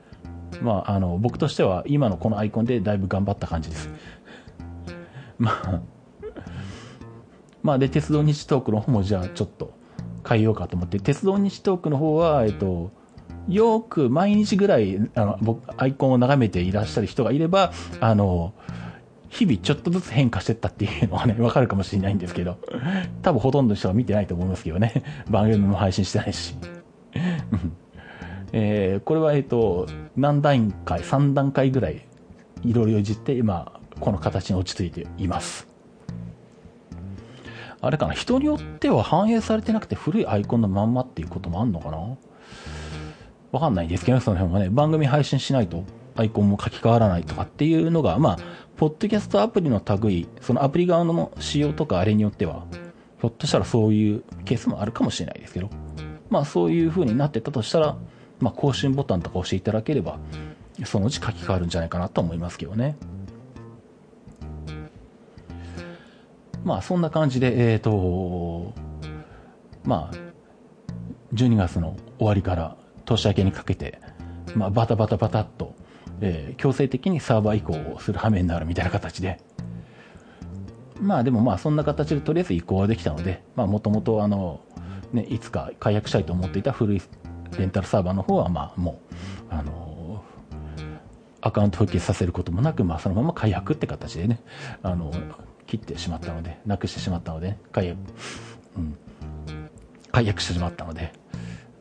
[0.62, 3.90] まあ、あの、僕としては今のこのアイコンでだいぶ頑張った感じです。
[5.38, 5.80] まあ、
[7.62, 9.72] まあで、鉄道日トークの方もじゃあちょっと
[10.26, 12.90] 変えようかと思って、鉄道日トークの方は、えっと、
[13.48, 18.52] よく毎日ぐらい、あの、僕、アイコンを眺めていらっしゃる人がいれば、あの、
[19.30, 22.58] 日々ちょっとずつ変化してったっていうのはね、 わかるかもしれないんですけど、
[23.22, 25.02] 多分ほとんどの人は見てないと思いますけどね。
[25.30, 26.56] 番組も配信してないし。
[28.52, 32.06] えー、これは、えっ、と、何段階、3段階ぐらい、
[32.64, 35.68] いろいろいじって、今、この形に落ち着いています。
[37.80, 42.16] あれかな人によっては反映されてなくて古いアイコンのまんまっていうこともあんのかな？
[43.52, 45.84] わかんないですけど、その辺はね、番組配信しないと
[46.16, 48.38] アイコンも書き換わらないとかっていうのが、まあ、
[48.76, 52.64] ポッドキャストアプリの類、そのアプリ側の仕様とかあれによっては、
[53.20, 55.70] ひょっとしたらそういうケースもあるかもしれないですけど、
[56.30, 57.96] まあそういう風になってたとしたら、
[58.40, 60.18] まあ更新ボタンとか押していただければ、
[60.84, 62.96] そのうち書き換わるんじゃないかなと思いますけどね。
[66.64, 68.72] まあそんな感じで、えっ、ー、と、
[69.84, 70.16] まあ、
[71.34, 72.76] 12月の終わりから
[73.08, 74.00] 年明けにかけて、
[74.54, 75.74] まあ、バタバタバタっと、
[76.20, 79.40] えー、強制的にサーバー移行をする羽目になるみたいな形で、
[81.00, 84.60] まあでもまあそんな形でとりあえず移行はできたので、まあもともとあの、
[85.12, 87.02] ね、いつか解約したいと思っていた古い
[87.58, 89.00] レンタルサーバーの方はまあも
[89.50, 90.24] う、あの
[91.40, 94.40] アカウント復帰させることもなく、まあそのまま解約って形でね、
[94.82, 95.12] あの、
[95.66, 97.98] 切ってしまったので、なくしてしまったので、解約、
[98.76, 98.96] うん、
[100.10, 101.12] 解約してしまったので、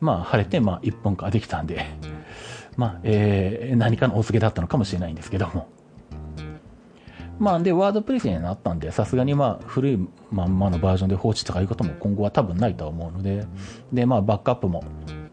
[0.00, 1.86] まあ、晴れて、まあ、一本化できたんで、
[2.76, 5.68] まあ、えー、何かのお告げだったのかもしれないんですけども。
[7.38, 13.46] まあ、で、ワードプレスになったんで、さすがにまあ、古いまんまのバージョンで放置とかいうことも今後は多分ないとは思うので、
[13.92, 14.82] で、まあ、バックアップも、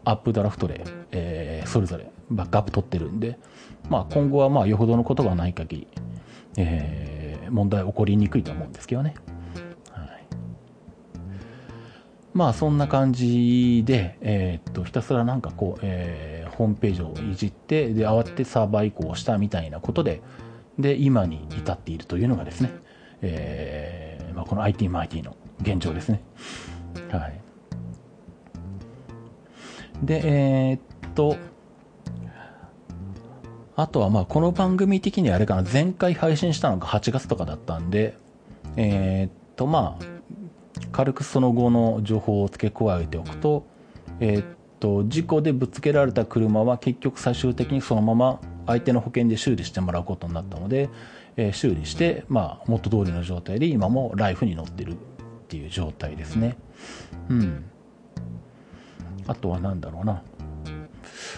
[0.04, 3.38] アップドラフトで、えー、それぞれバックアップ取ってるんで、
[3.88, 5.88] まあ、今後はまあ、よほどのことがない限り、
[6.56, 9.14] えー、問題起こりにくいと思うんですけどね。
[12.36, 20.20] まあそんな感じで、えー、っと、ひたすらなんかこう、えー、ホームページをいじって、で、慌ててサーバー移行したみたいなことで、
[20.78, 22.70] で、今に至っているというのがですね、
[23.22, 26.20] えー、まあ、この IT マイティの現状ですね。
[27.10, 27.40] はい。
[30.02, 31.38] で、えー、っと、
[33.76, 38.14] あとはまあこの番組的にあれかな、前回配信したのが8月とかだったんで、
[38.76, 40.15] えー、っとまあ、
[40.96, 43.66] 軽くその後の情報を付け加えておくと、
[44.18, 44.44] えー、っ
[44.80, 50.88] と、事故でぶつけられた車は結局最終的にそのまま、相手の保険で修理してもらうことになったので、
[51.36, 54.96] えー、修理して、まあ、元通りの状態で今もライフに乗ってるっ
[55.48, 56.56] ていう状態ですね。
[57.28, 57.64] うん。
[59.26, 60.22] あとは何だろうな。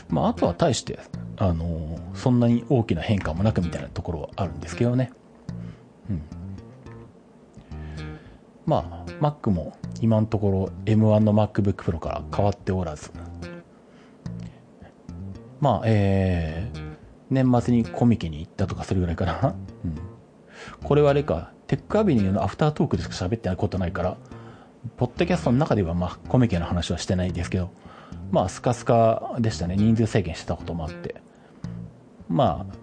[0.08, 1.00] まあ、あとは大して、
[1.36, 5.10] あのー、そんなに大きな変化もなくみたいなところはあるんですけどね。
[6.08, 6.37] うん。
[8.68, 13.10] まあ、Mac も今のところ M1 の MacBook Pro から変わっておらず、
[15.58, 16.96] まあ、えー、
[17.30, 19.54] 年末にコミケに行ったとかそれぐらいかな。
[19.86, 19.94] うん。
[20.84, 24.18] これはあれか、テックアビニューのアフタートークでしか喋ってないことないから、
[24.98, 27.70] ポッドキャストの中ではまあコミケの話はしてないですけど、
[28.30, 29.76] まあスカスカでしたね。
[29.76, 31.14] 人数制限してたこともあって。
[32.28, 32.74] まあ、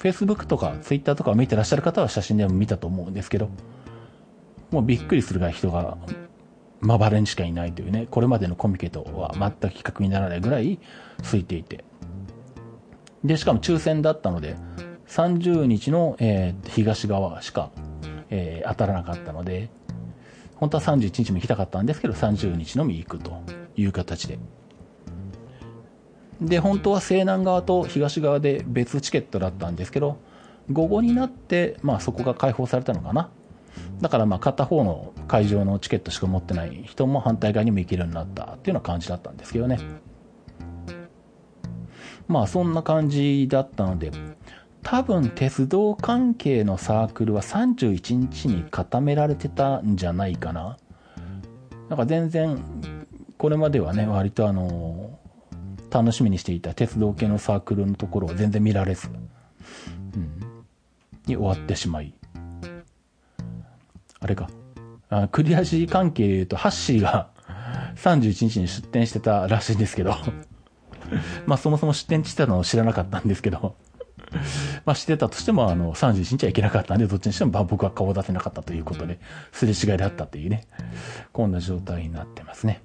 [0.00, 3.50] Facebook とか Twitter とか見てらっしゃる方は写真でも見たと思うんですけど、
[4.70, 5.96] もうびっくりするぐらい人が
[6.80, 10.78] まばらにしかいないというね、これまでのコミケとは全く比較にならないぐらい
[11.22, 11.84] 空いていて。
[13.24, 14.56] で、しかも抽選だったので、
[15.08, 17.70] 30日の、えー、東側しか、
[18.30, 19.70] えー、当たらなかったので、
[20.56, 23.42] 本当は31日も行きたかったんですけど、30日のみ行くと
[23.76, 24.38] いう形で。
[26.40, 30.18] で、本当は西南側と東側で別チケットだったんですけど、
[30.70, 33.30] 午後になって、まあそこが開放されたのかな。
[34.00, 39.78] だからまあ片方の会場のチケットしか持ってない人も反対側にも行けるようになったっていうような感じだったんですけどね。
[42.28, 44.12] まあそんな感じだったので、
[44.82, 50.78] 多分鉄道関係のサークルは31日に固められてたんじゃないかな。
[51.88, 52.62] なんか全然、
[53.38, 55.18] これまではね、割とあの、
[55.90, 60.40] 楽しみにしていた鉄道系のサークルのところを全然見られず、うん、
[61.26, 62.17] に終わってしまい。
[64.20, 64.48] あれか。
[65.10, 67.30] あクリアシー関係で言うと、ハッシーが
[67.96, 70.14] 31日に出店してたらしいんですけど
[71.46, 73.74] まあそもそも出店してたのを知らなかったんですけど
[74.84, 79.18] まあしてたとしても、あの、31日はいけなかったんで、どっちにしても、まあ、僕は顔を出せなかったということで、
[79.52, 80.66] すれ違いであったというね、
[81.32, 82.82] こんな状態になってますね。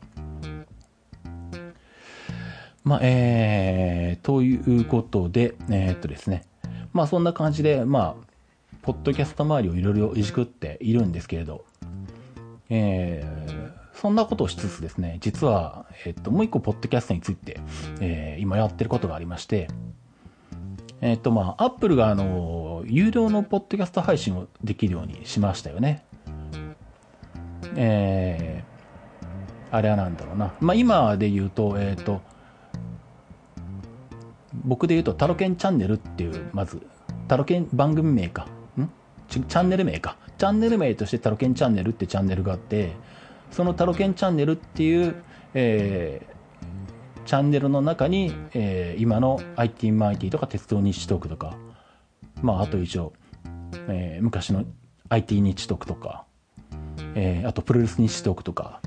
[2.83, 6.43] まあ、えー、ということで、えー、っとですね、
[6.91, 8.32] まあそんな感じで、まあ、
[8.83, 11.65] ポッドキャスト周りをいろいろいじくっているんですけれど、
[12.69, 17.61] えー、そんなことをしつつですね、実は、えっと、もう一個、ポッドキャストについて、
[18.01, 19.69] えー、今やってることがありまして、
[20.99, 26.03] えっと、まあ、アップルが、あの、有料のポッドキャスト配信をできるようにしましたよね。
[27.75, 30.53] えー、あれはなんだろうな。
[30.59, 32.21] まあ、今で言うと、えっ、ー、と、
[34.65, 36.85] 僕で言うと、タロケンチャンネルっていう、まず、
[37.29, 38.47] タロケン番組名か。
[39.41, 40.17] チャンネル名か。
[40.37, 42.93] チャンネル名としてタロケンチャンネルってチャンネルがあって、
[43.51, 45.15] そのタロケンチャンネルっていう、
[45.53, 51.55] えー、チャンネルの中に、えー、今の IT マイティとか鉄道日誌トークとか、
[52.41, 53.13] まあ、あと一応、
[53.87, 54.65] えー、昔の
[55.09, 56.25] IT 日誌トークとか、
[57.15, 58.81] えー、あとプロレス日誌トークとか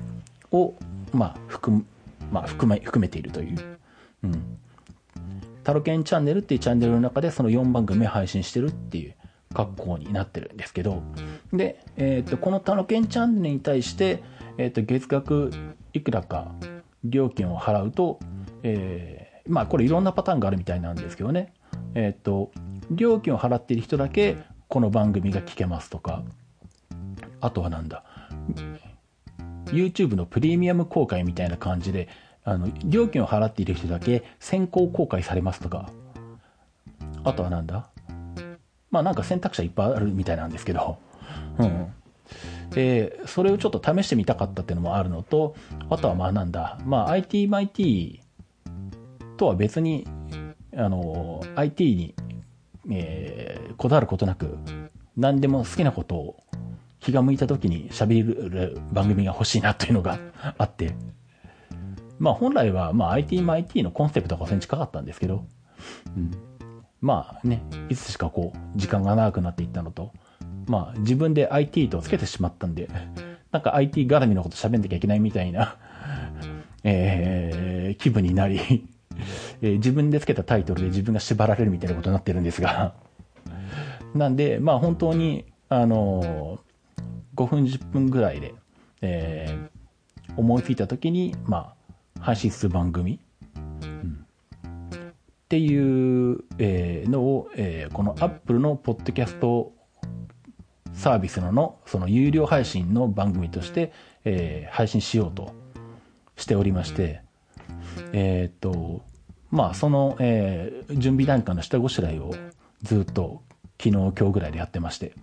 [0.51, 0.73] を、
[1.13, 1.85] まあ、含
[2.31, 3.77] まあ、含め、含めているという。
[4.23, 4.57] うん。
[5.63, 9.15] タロケンチャンネルっていうチャンネルの中でその4番組を配信してるっていう
[9.53, 11.01] 格好になってるんですけど、
[11.53, 14.23] で、え、ー、と、このタロケンチャンネルに対して、
[14.57, 15.51] え、ー、と、月額
[15.93, 16.51] いくらか
[17.03, 18.19] 料金を払うと、
[18.63, 21.53] えー、まあ、これいろんなパターンがあるみたいなんですけどね、
[21.95, 22.51] えっ、と、
[22.91, 26.23] 料金を払っている人だけこの番組が聞けますとか、
[27.39, 28.03] あとはなんだ、
[29.65, 32.09] YouTube のプレミアム公開みたいな感じで、
[32.43, 35.89] あの、料金を払っている人だけ先行公開されますとか、
[37.23, 37.89] あとはなんだ
[38.91, 40.97] まあなんか選択肢はいっぱいあるみたいなんですけど、
[41.59, 41.93] うん。
[42.71, 45.55] で、それをちょっと試してみたかったっていうのもあるのと、
[45.89, 48.21] あとはまあなんだ、まあ IT マイ t
[49.37, 50.05] とは別に、
[50.75, 52.15] あの、IT に、
[52.91, 54.57] えー、こだわることなく、
[55.15, 56.43] 何でも好きなことを
[56.99, 60.19] 気が向いた時に喋る番組が欲しいなというのが
[60.57, 60.95] あって、
[62.19, 65.45] まあ本来はまあ IT マイ t のコンセプトがそれに近かったんですけど、
[66.15, 66.31] うん。
[67.01, 70.11] まあね、いつしかこう、時間が長くなっていったのと、
[70.67, 72.89] まあ自分で IT とつけてしまったんで、
[73.51, 75.77] なんか IT 絡みのこと喋んなきゃいけないみたいな、
[76.83, 78.87] えー、気分になり
[79.61, 82.93] えー、自分でつけたタイトルで自分が縛られるみたいなことになってるんですが。
[84.13, 86.59] なんで、まあ本当に、あのー、
[87.35, 88.53] 5分10分ぐらいで、
[89.01, 91.73] えー、思いついた時に、ま
[92.17, 93.19] あ、配信する番組、
[95.47, 96.43] っていう、
[97.09, 97.49] のを、
[97.93, 99.71] この Apple のポッドキャスト
[100.91, 103.93] サービスの、その有料配信の番組として、
[104.71, 105.53] 配信しようと
[106.35, 107.21] しておりまして、
[108.11, 109.05] えっと、
[109.49, 110.17] まあ、その、
[110.89, 112.35] 準備段階の下ごしらえを
[112.81, 113.41] ずっと
[113.81, 115.13] 昨日、今日ぐらいでやってまして。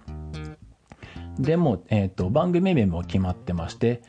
[1.38, 4.00] でも、えっ、と、番組名も決まってまして、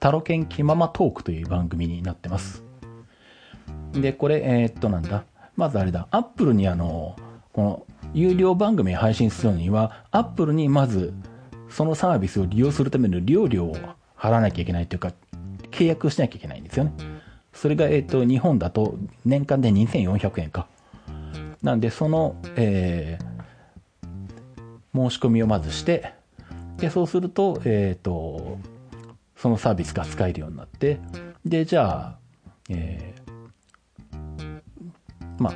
[0.00, 2.63] タロケン気ままトークという番組になってます。
[3.92, 5.24] で、これ、えー、っと、なんだ？
[5.56, 6.08] まずあれだ。
[6.10, 7.16] アップルにあの、
[7.52, 11.14] この、有料番組配信するには、アップルにまず、
[11.68, 13.76] そのサービスを利用するための利用料を
[14.16, 15.12] 払わなきゃいけないというか、
[15.70, 16.92] 契約しなきゃいけないんですよね。
[17.52, 20.66] それが、えっ、と、日本だと年間で2400円か。
[21.62, 26.12] なんで、その、えー、申し込みをまずして、
[26.78, 28.58] で、そうすると、えっ、と、
[29.36, 30.98] そのサービスが使えるようになって、
[31.44, 32.18] で、じゃあ、
[32.70, 33.13] えー、
[35.38, 35.54] まあ、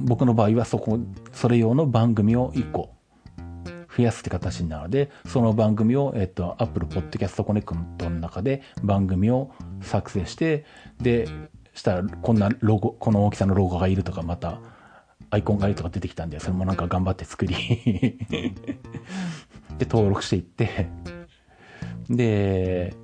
[0.00, 0.98] 僕の場合はそこ、
[1.32, 2.94] それ用の番組を1個
[3.96, 9.50] 増やすって形なので、その番組を、えっと、Apple Podcast Connect の中で番組を
[9.80, 10.64] 作成して、
[11.00, 11.26] で、
[11.74, 14.60] したらこんなロゴ、この大きさのロゴがいるとか、また、
[15.30, 17.54] アイコンがいるとか出てきたんで、それもなんか頑張って作り
[19.78, 20.88] で、登録していって
[22.08, 22.94] で、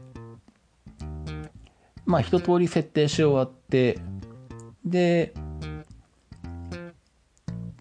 [2.04, 3.98] まあ一通り設定し終わって、
[4.84, 5.34] で、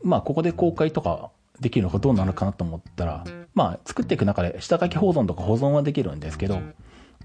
[0.03, 3.23] まあここで公開とかできるのかどうなのかなと思ったら、
[3.53, 6.59] まあ作っていく中で下書き保存とか保存はできるんですけど、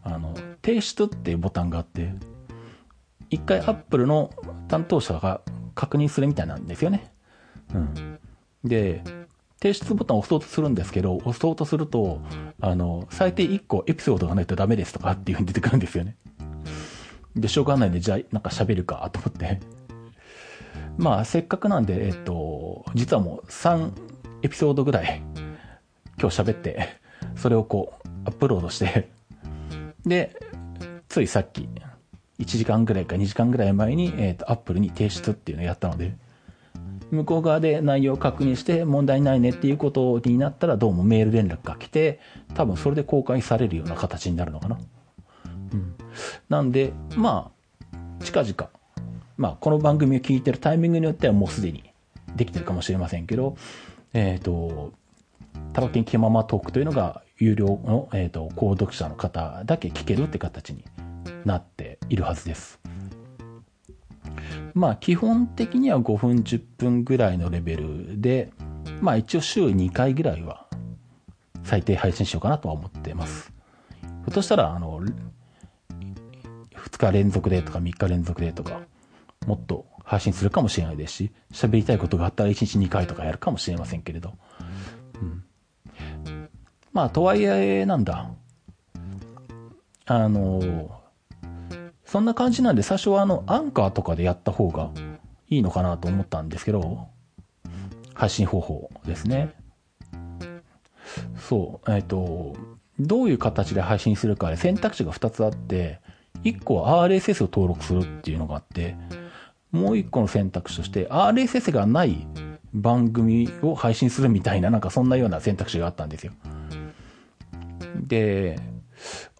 [0.02, 2.12] あの、提出っていうボタンがあって、
[3.30, 4.30] 一回 Apple の
[4.68, 5.40] 担当者が
[5.74, 7.12] 確認するみたいなんですよね。
[7.74, 8.18] うん。
[8.64, 9.02] で、
[9.60, 12.20] 提出ボタンを押そうとするんですけど、押そうとすると、
[12.60, 16.16] あの、最低1個エピソードがないとダメですとかっていう風に出てくるんですよね。
[17.34, 19.60] で、しょうがないんで、じゃあ、なんか喋るかと思って。
[20.98, 23.92] まあ、せっかくなんで、えっと、実はもう3
[24.42, 25.22] エピソードぐらい、
[26.18, 26.88] 今日喋って、
[27.36, 29.10] それをこう、アップロードして
[30.06, 30.40] で、
[31.08, 31.68] ついさっき、
[32.38, 36.16] 1時間ぐらいか2時間ぐらい前に、えっ、と、アップルに提出っていうのをやったので、
[37.10, 42.20] 向こう側で内容を確認して問題ないねっていうことになったらどうもメール連絡が来て、
[42.54, 44.78] 多分それで公開されるような形になるのかな。
[45.72, 45.94] うん。
[46.48, 47.50] なんで、ま
[47.92, 48.54] あ、近々、
[49.36, 51.92] まあ、この番組を聞いてるタイミングによってはもうすでに
[52.36, 53.56] できてるかもしれませんけど、
[54.14, 54.92] えっ、ー、と、
[55.74, 60.84] タロケン気ままトークというのが有料の、えっ、ー、と、購読者の方だけ聞けるって形に
[61.44, 62.80] なっているはずです。
[64.74, 68.50] まあ基本的には5分10分ぐらいのレベルで、
[69.00, 70.66] まあ一応週2回ぐらいは
[71.62, 73.52] 最低配信しようかなとは思ってます。
[74.00, 78.80] ひょっとしたら、あの、2日連続でとか3日連続でとか、
[79.46, 84.34] もっと配信するかもしれないですし、喋りたいことがあったら1日2回とかやるかもしれませんけれど。
[85.20, 86.48] うん。
[86.92, 88.30] まあ、とはいえ、なんだ。
[90.06, 91.02] あの、
[92.04, 94.90] そんな感じなんで、最初はあの、アンカーとかでやった方が
[95.48, 97.08] いいのかなと思ったんですけど、
[98.14, 99.54] 配信方法ですね。
[101.36, 102.56] そう、えっ、ー、と、
[102.98, 106.00] どういう形で配信するかで選択肢が2つあって、
[106.44, 108.96] 1個は RSS を登録するっていうのがあって、
[109.76, 112.26] もう1個の選択肢として RSS がない
[112.72, 116.32] 番組を配信するみたいな、なんかそんなような選択肢があったんですよ。
[117.96, 118.58] で、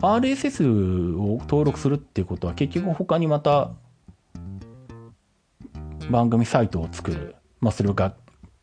[0.00, 3.70] RSS を登録するっていうことは結局他にまた
[6.10, 7.36] 番組サイトを作る。
[7.60, 8.14] まあそれが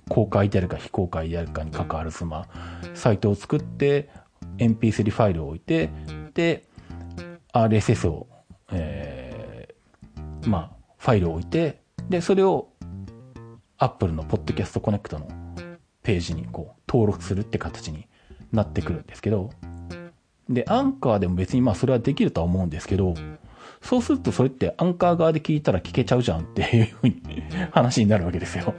[0.09, 2.47] 公開であるか非公開であるかに関わるすま、
[2.93, 4.09] サイトを作って
[4.57, 5.89] MP3 ファイルを置いて、
[6.33, 6.65] で、
[7.53, 8.27] RSS を、
[8.71, 10.72] えー、まあ、
[11.03, 12.69] ファイルを置いて、で、それを
[13.77, 15.27] Apple の Podcast Connect の
[16.01, 18.07] ページにこう登録するって形に
[18.53, 19.49] なってくるんですけど、
[20.47, 23.15] で、アンカーでも別にまあそれはできるとは思うんですけど、
[23.81, 27.21] そうするとそれってアンカー側で聞いたら聞けちゃうじゃんって いうふうに
[27.71, 28.73] 話になるわけですよ。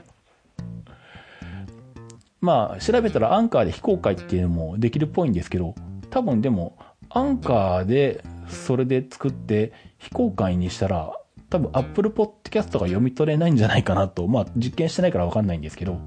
[2.41, 5.75] まあ調べたらアンカーで非公開っていうのもできるっぽいんですけど、
[6.09, 6.75] 多分でも
[7.11, 11.13] アンカーでそれで作って非公開にしたら
[11.55, 15.97] 多分 Apple Podcast が読み取れないんじゃないかなと、まあ実験してないからわかんないんですけど、っ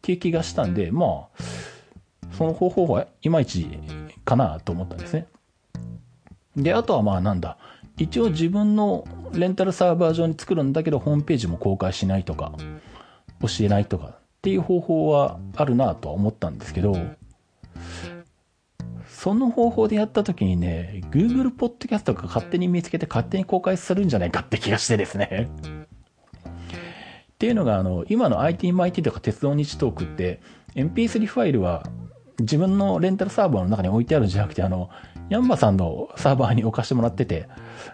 [0.00, 1.42] ていう気がしたんで、まあ、
[2.32, 3.68] その方法はいまいち
[4.24, 5.26] かなと思ったんですね。
[6.56, 7.58] で、あとはまあなんだ。
[7.98, 12.54] 一応自分のレンタルサーバー上に作るんだけど、ホームページも公開しないとか、
[13.42, 16.96] 教えないとかっていう方法はあるなとは思ったんですけど、
[19.16, 25.48] その方法でやった時にね、Google Podcast が勝手に見つけて勝手に公開するんじゃないかって気がしてですね。
[27.32, 30.42] っていうのが、あの、今の IT マイティとか鉄道日トークって、
[30.74, 31.84] MP3 ファイルは
[32.40, 34.90] 自分のレンタルサーバーの中に置いてあるんじゃなくて、あの、
[35.30, 37.48] ヤンマさんのサーバーに置かしてもらってて、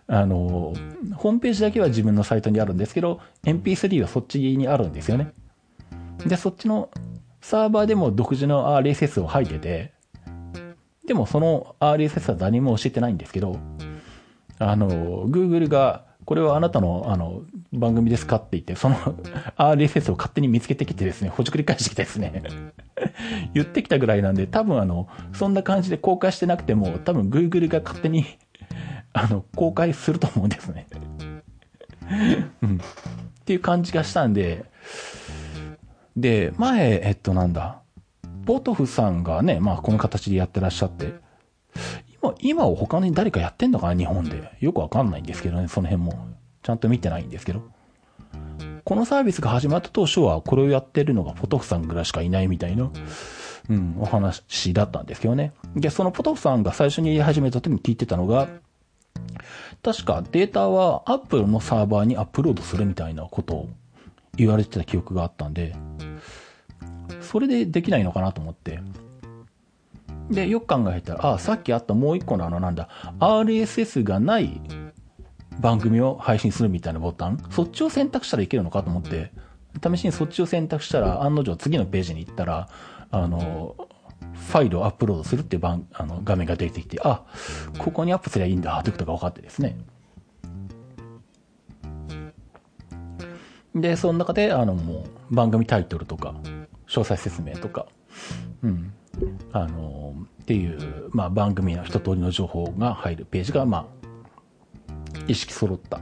[0.08, 0.74] あの、
[1.14, 5.32] ホームページだけは自分のサイトにあるんですけど、MP3 はそっちにあるんですよね。
[6.26, 6.90] で、そっちの
[7.40, 9.91] サーバーでも独自の RSS を吐いてて、
[11.06, 13.58] でもその RSS は何も教えてないんですけど、
[14.58, 14.88] あの、
[15.28, 17.42] Google が、これはあなたの、あの、
[17.72, 18.96] 番組ですかって言って、その
[19.56, 22.42] RSS を勝手に見つけてきてですね、ほじくり返してきてですね
[23.54, 28.24] 言ってきたぐらいなんで、多分あの、そんな感じで公開してなくても、多分 Google が勝手に
[29.12, 30.86] あの、公開すると思うんですね
[32.62, 32.76] うん。
[32.76, 32.80] っ
[33.44, 34.64] ていう感じがしたんで、
[36.16, 37.81] で、前、えっとなんだ、
[38.44, 41.14] ポトフさんがね、まあこの形でやってらっしゃって、
[42.22, 44.52] 今、今を他に誰かやってんのかな、日本で。
[44.60, 46.28] よくわかんないんですけどね、その辺も。
[46.62, 47.62] ちゃんと見てないんですけど。
[48.84, 52.90] このサービスが始まった当初は、これをやってるのがポトフさんぐらいしかいないみたいな、
[53.68, 55.52] うん、お話だったんですけどね。
[55.76, 58.48] で、そのポトフさんが最初に言い始めた時に聞いてたのが、
[59.82, 63.68] 確かデータは Apple のサーバーにアップロードするみたいなことを
[64.36, 65.74] 言われてた記憶があったんで、
[67.32, 68.82] それでできないのかなと思って。
[70.30, 74.60] で、よく考えたら、あ、さっきあったもう一個のあのなんだ、RSS がない
[75.58, 79.32] 番組を配信するみたいなボタン、そっちを選択したらいけるのかと思って、
[79.82, 82.68] 試しにそっちを選択したら、案の定次のページに行ったら、
[83.10, 83.76] あの、
[84.34, 87.24] ファイルをアップロードするっていう番あの画面が出てきて、あ、
[87.78, 89.78] ここにアップすりゃいいんだということが分かってですね。
[93.74, 96.34] で、その中で、あの、もう、番組タイトルとか、
[96.92, 97.86] 詳細説明とか、
[98.62, 98.92] うん、
[99.52, 106.00] あの、っていう、まあ、番組の一通りの情報が入るページが、まあ、意識揃った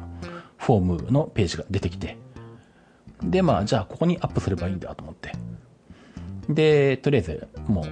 [0.58, 2.18] フォームのページが出てきて、
[3.22, 5.32] で、まあ、じゃあ、ここにアップすればいいんだと思って。
[6.48, 7.86] で、とりあえず、も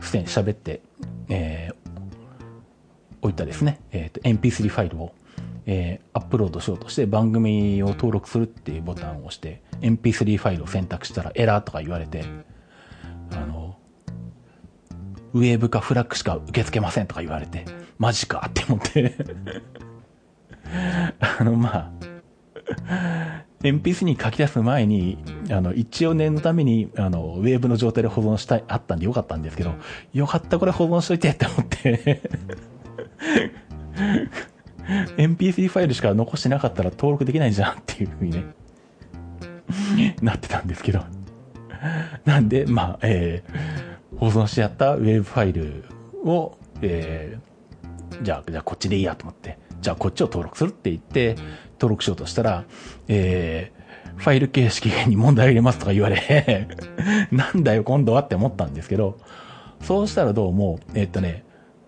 [0.00, 0.80] う、すでに喋って、
[1.28, 1.84] えー、
[3.20, 5.12] 置いたですね、えっ、ー、と、MP3 ファイルを、
[5.66, 12.24] えー、アップロードしようとして番組を登録するっていうボタンを押して、MP3 ファイルを選択したらエラーとか言われて、
[13.32, 13.76] あの、
[15.32, 17.64] ウェーブかフラッグしか受け付けませんとか言われて、
[17.98, 19.14] マジかって思って。
[21.20, 21.92] あの、まあ、
[23.62, 25.18] MP3 に書き出す前に、
[25.50, 29.74] あの、一応念のために、あの、ウェーブの状態で保存したい、あったんでよかったんですけど、
[30.12, 32.20] よかったこれ保存しといてって思って。
[35.16, 38.54] MP3 ファイルしか残してなかったら登録できないじゃんっていう風にね。
[40.22, 41.04] なってたんですけど。
[42.24, 45.84] なんで、まあ、えー、保存してやったウェーブファイル
[46.24, 51.36] を、えー、じゃあ、じゃあこっちでいいやと思って、じゃあこっちを登録するって言って、
[51.74, 52.64] 登録しようとしたら、
[53.08, 56.68] えー、ファイル形式に問題を入れますとか言われ
[57.30, 59.18] なんだよ今度はって思ったんですけど、
[59.80, 61.44] そうしたらどうも、えー、っとね、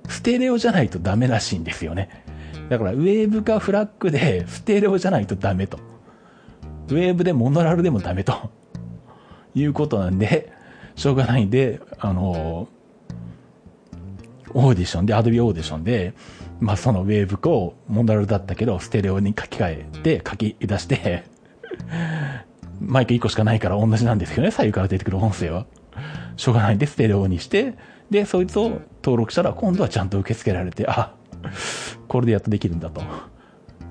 [0.08, 2.25] ステレオじゃないとダメらしいんですよね。
[2.68, 5.78] だから、ウェーブかフラッグで、ステレオじゃないとダメと。
[6.88, 8.50] ウェーブでモノラルでもダメと。
[9.54, 10.52] いうことなんで、
[10.94, 12.68] しょうがないんで、あの
[14.52, 16.14] オーディションで、アドビオーディションで、
[16.60, 21.24] まあそのウェーブをモノラルだったけど、ステレオに書き換えて、書き出して
[22.80, 25.66] マイク1個しかないから同じなんですけどね、左右から出てくる音声は。
[26.36, 27.74] しょうがないんで、ステレオにして、
[28.10, 31.14] で、そいつを登録したら、今度はちゃんと受け付けられて、あ、
[32.08, 33.02] これでやっとできるんだと。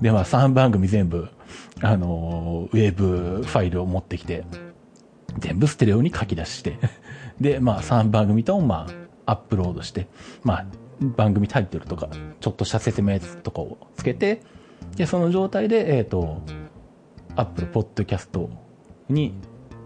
[0.01, 1.29] で、まあ3番組全部、
[1.81, 4.43] あの、ウェブファイルを持ってきて、
[5.39, 6.77] 全部ステレオに書き出して、
[7.39, 8.87] で、まあ3番組ともま
[9.25, 10.07] あ、アップロードして、
[10.43, 10.65] まあ、
[11.01, 14.41] 番組タイトルとか、ちょっとした説明とかをつけて、
[14.95, 16.41] で、その状態で、えっ、ー、と、
[17.35, 18.47] Apple Podcast
[19.09, 19.33] に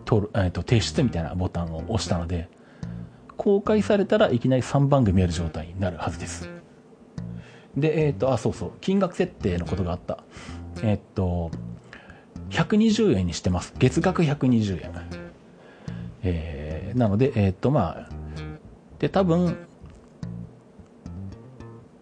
[0.06, 2.50] 登る、えーと、提出みたいなボタンを押したので、
[3.38, 6.50] 公開されたらいきなり3番組やる状態になるはずです。
[7.78, 10.24] で、えっ、ー、と、あ、そうそう、金額設定のことがあった。
[10.82, 11.52] えっ、ー、と、
[12.50, 13.74] 120円にしてます。
[13.78, 14.92] 月額120円。
[16.24, 18.10] えー、なので、えっ、と、まあ、
[19.00, 19.58] で、多分、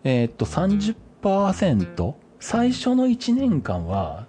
[0.04, 4.28] えー、っと、30%、最初の1年間は、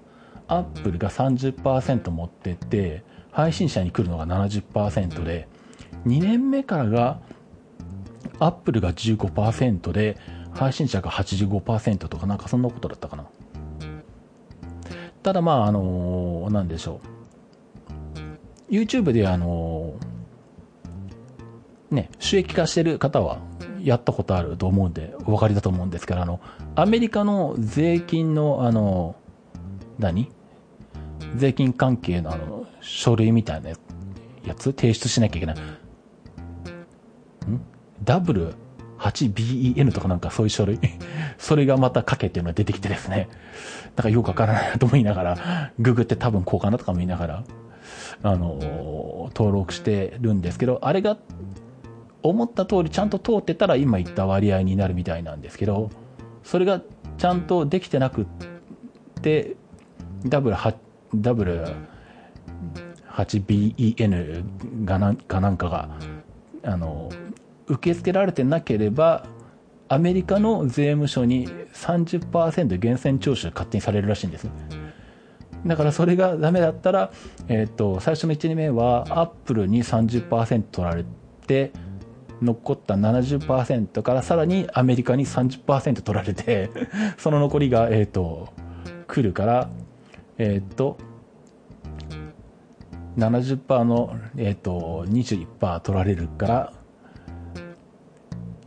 [0.48, 5.46] アップルが30%持ってって、配信者に来るのが70%で、
[6.06, 7.20] 2年目からが、
[8.40, 10.16] アップルが15%で、
[10.58, 13.26] 配信者が85%とか、なんかそんなことだったかな。
[15.22, 17.00] ただまあ、あのー、なんでしょ
[18.68, 18.72] う。
[18.72, 23.38] YouTube であのー、ね、収益化してる方は、
[23.80, 26.40] やったことあると思うんで、お分かりだと思うんですけど、あの、
[26.74, 29.14] アメリカの税金の、あの、
[29.98, 30.28] 何？
[31.36, 33.76] 税金関係のあの、書類みたいなや
[34.56, 34.72] つ？
[34.72, 35.56] 提出しなきゃいけない。
[35.56, 35.60] ん？
[38.02, 38.54] ダブル
[38.98, 40.78] 8BEN とかなんかそういう書類、
[41.38, 43.28] それがまた書けっていうのが出てきてですね、
[43.96, 47.44] なんかよくわからないなと思いながら、ググって多分こうかなとかも言いながら、
[48.22, 48.58] あの、
[49.34, 51.16] 登録してるんですけど、あれが
[52.22, 55.90] 思った通りちゃんと通ってたら今言った割合になるみたいなんですけど、
[56.42, 56.80] それが
[57.16, 58.26] ちゃんとできてなくっ
[59.22, 59.56] て、
[60.26, 60.74] ダブル8、
[61.14, 61.66] ダブル
[63.10, 65.10] 8BEN がな
[65.50, 65.88] んかが、
[66.64, 67.10] あの、
[67.68, 69.26] 受け付けられてなければ、
[69.88, 72.30] アメリカの税務署に30%
[72.64, 74.48] 源泉徴収勝手にされるらしいんです。
[75.66, 77.10] だからそれがダメだったら、
[77.48, 81.04] えっ、ー、と、最初の1、2名はアップルに30%取られ
[81.46, 81.72] て、
[82.40, 86.70] 残った70%からさらにアメリカに30%取られて、
[87.18, 88.52] その残りが、えっ、ー、と、
[89.06, 89.70] 来るから、
[90.36, 90.98] えっ、ー、と、
[93.16, 96.72] 70%の、えっ、と、21%取られるから、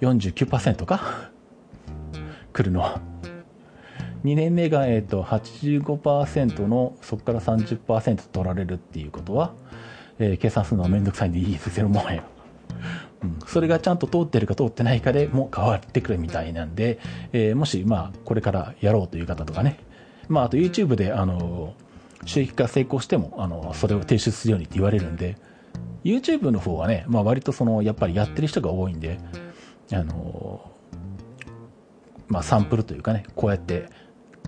[0.02, 1.30] 49%か？
[2.54, 3.02] 来るのは。
[4.24, 9.54] 2年目が、えっ、と、85%の、そこから30%取られるっていうことは、
[10.20, 12.24] えー、計算するのはめんどくさいんでいいですよ、もはや。
[13.24, 17.00] うん、それがちゃんと通ってるか通ってないかでも変わってくるみたいなんで、
[17.34, 19.80] えー、もし、まあ、これからやろうという方とかね、
[20.28, 21.74] まあ、あと YouTube で、あの、
[22.26, 25.38] 収益化成功しても、あの、それを提出するようにって言われるんで、
[26.04, 29.20] YouTube の方はね、まあ、割とその、やっぱりやってる人が多いんで、
[29.94, 30.72] あの、
[32.28, 33.90] まあ、サンプルというかね、こうやって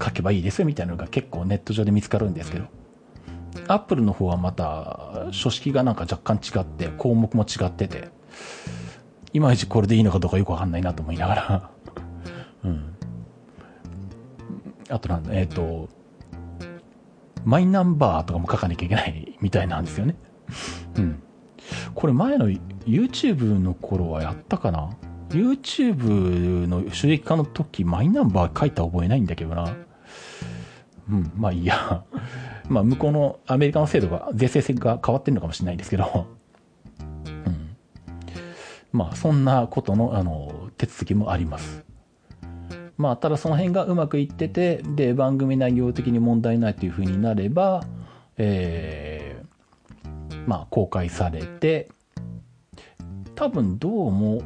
[0.02, 2.66] 書けばいいですよみたいなのが結構ネット上で見つかるんですけど、
[3.68, 8.10] アップルの方はまた、書式がなんか若干違って、項目も違ってて、
[9.34, 11.72] いまいちこれでいいのかどうかよくわかんないなと思いながら
[12.64, 12.96] うん。
[14.90, 15.90] あとなんだ、えっ、ー、と、
[17.44, 20.16] マイナンバーとかも書かなきゃいけないみたいなんですよね。
[20.98, 21.24] うん。
[21.94, 24.90] これ前の YouTube の頃はやったかな
[25.34, 29.76] ?YouTube の収益化の時、マイナンバー書いた覚えないんだけどな。
[31.10, 32.04] うん、まあいいや。
[32.70, 36.28] まあ向こうのアメリカの制度が、税制が変わってるのかもしれないんですけど。
[37.28, 37.76] うん。
[38.92, 41.84] まあそんなことの、あの、手続きもあります。
[42.98, 47.84] まあただその辺がうまくいってて、で、番組内容的に問題ないというふうになれば、
[48.38, 51.90] えー、まあ公開されて、
[53.36, 54.42] 多分どうも、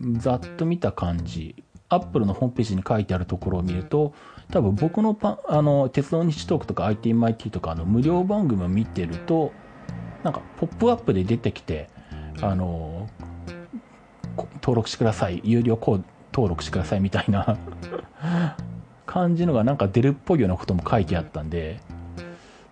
[0.00, 4.14] ざっと見た感じ、アップルのホームページに書いてあるところを見ると、
[4.50, 9.52] 多分僕のパあの鉄道日トークとか ITMIT とかの無料番組を見てると、
[10.22, 11.88] なんかポップアップで出てきて、
[12.40, 13.08] あの、
[14.62, 15.78] 登録してください、有料
[16.32, 17.58] 登録してくださいみたいな
[19.06, 21.80] 感じのがなんか出るっぽいようなことも書いてあったんで、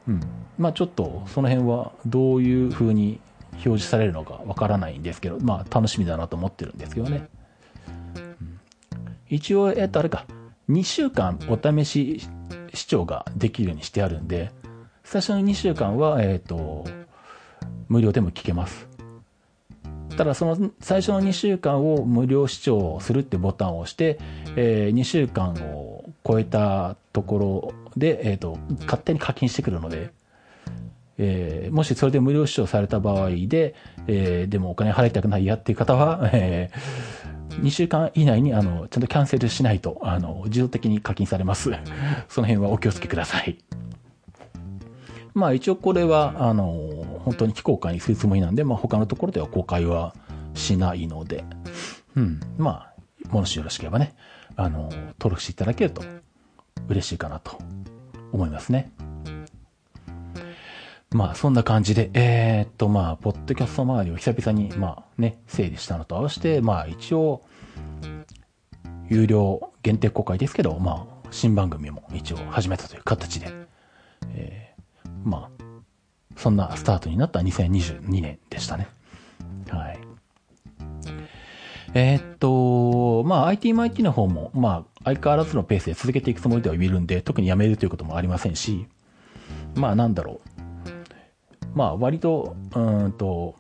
[0.07, 0.21] うん。
[0.57, 3.21] まあちょっとその辺はどういう風に
[3.65, 7.29] 表示されるのかわからないんですけど、まあ楽しみだなと思ってるんですけどね。
[8.17, 8.61] うん、
[9.29, 10.27] 一応、えっとあれか、
[10.69, 12.23] 2週間お試し
[12.75, 14.53] 視聴ができるようにしてあるんで、
[15.05, 16.85] 最初の2週間は、えっ、と、
[17.89, 18.89] 無料でも聞けます。
[20.17, 24.19] ただその最初の2週間を無料視聴するってボタンを押して、
[24.57, 30.13] えー、2週間を超えたところで、えっ、ー、と、勝手に課金してくるので、
[31.19, 33.75] えー、もしそれで無料視聴された場合で、
[34.07, 41.73] えー、でもお金払いたくないやっていう方は、えー、2週間以内に、あの、ちゃんとキャンセルしないと、あの、自動的に課金されます。
[42.29, 43.59] その辺はお気をつけください。
[45.35, 50.15] まあ一応これは、あの、本当に非公開にするつもりなんで、まあ他のところでは公開は
[50.55, 51.45] しないので、
[52.17, 52.95] うん、まあ、
[53.31, 54.15] もしよろしければね、
[54.57, 54.85] あの、
[55.19, 56.03] 登録していただけると
[56.89, 57.59] 嬉しいかなと
[58.33, 58.91] 思いますね。
[61.11, 67.43] まあ、そんな感じで、えー、っと、まあ、ポッドキャスト周りを久々に、まあね、整理したのと合わせて、まあ一応、
[69.09, 73.51] 有料限定公開ですけど、まあ、新番組も一応始めたという形で、
[74.35, 75.65] えー、まあ、
[76.37, 78.89] そんなスタートになった2022年でしたね。
[79.71, 79.99] はい。
[81.95, 88.87] えー、っと、まあ、ITMIT の方も、まあ、相変わらずのペースで続けていくつもりではいるんで、特にやめるということもありませんし、
[89.75, 90.48] まあ、なんだろう。
[91.75, 93.57] まあ割と、うんと、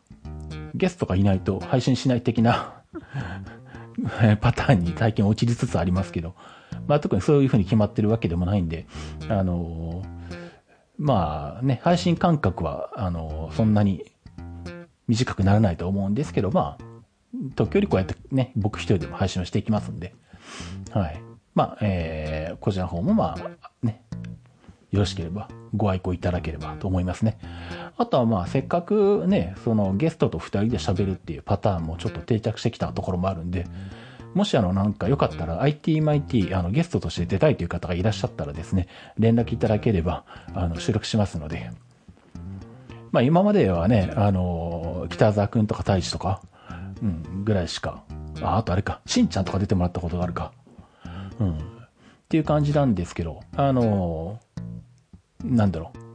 [0.74, 2.74] ゲストがいないと配信しない的な
[4.40, 6.34] パターンに最近陥りつつありますけど、
[6.86, 8.86] まあ特にそういうふうに決まってるわけでもないんで、
[9.28, 10.02] あの
[10.98, 14.04] まあね、配信間隔は、あのそんなに
[15.06, 16.84] 短くならないと思うんですけど、まあ、
[17.54, 20.14] 時折こうやってね、僕一人でも配信をしていきますんで、
[20.90, 21.22] はい。
[21.54, 24.02] まあ、えー、こちらの方もまあ、ね、
[24.90, 27.38] よろしければご愛顧いただければと思いますね。
[27.96, 33.66] あとはまあせっかくね、そのゲストと二人で喋るっていうパターンもちょっと定着してきたところもあるんで、
[34.34, 38.86] もしあの、なんかよかったら ITMIT、あの、ゲストとして出たいという方がいらっしゃったらですね、
[39.18, 41.70] 連絡いただければ、あの、収録しますので、
[43.10, 46.42] まあ今まではね、あの、北沢くんとか太一とか、
[47.02, 48.02] うん、ぐらいしか、
[48.42, 50.52] あ、あとあれか、しんちゃんとか出てもらったことがあるか。
[51.40, 51.52] うん。
[51.52, 51.60] っ
[52.28, 54.38] ていう感じなんですけど、あの、
[55.44, 56.08] なんだろう。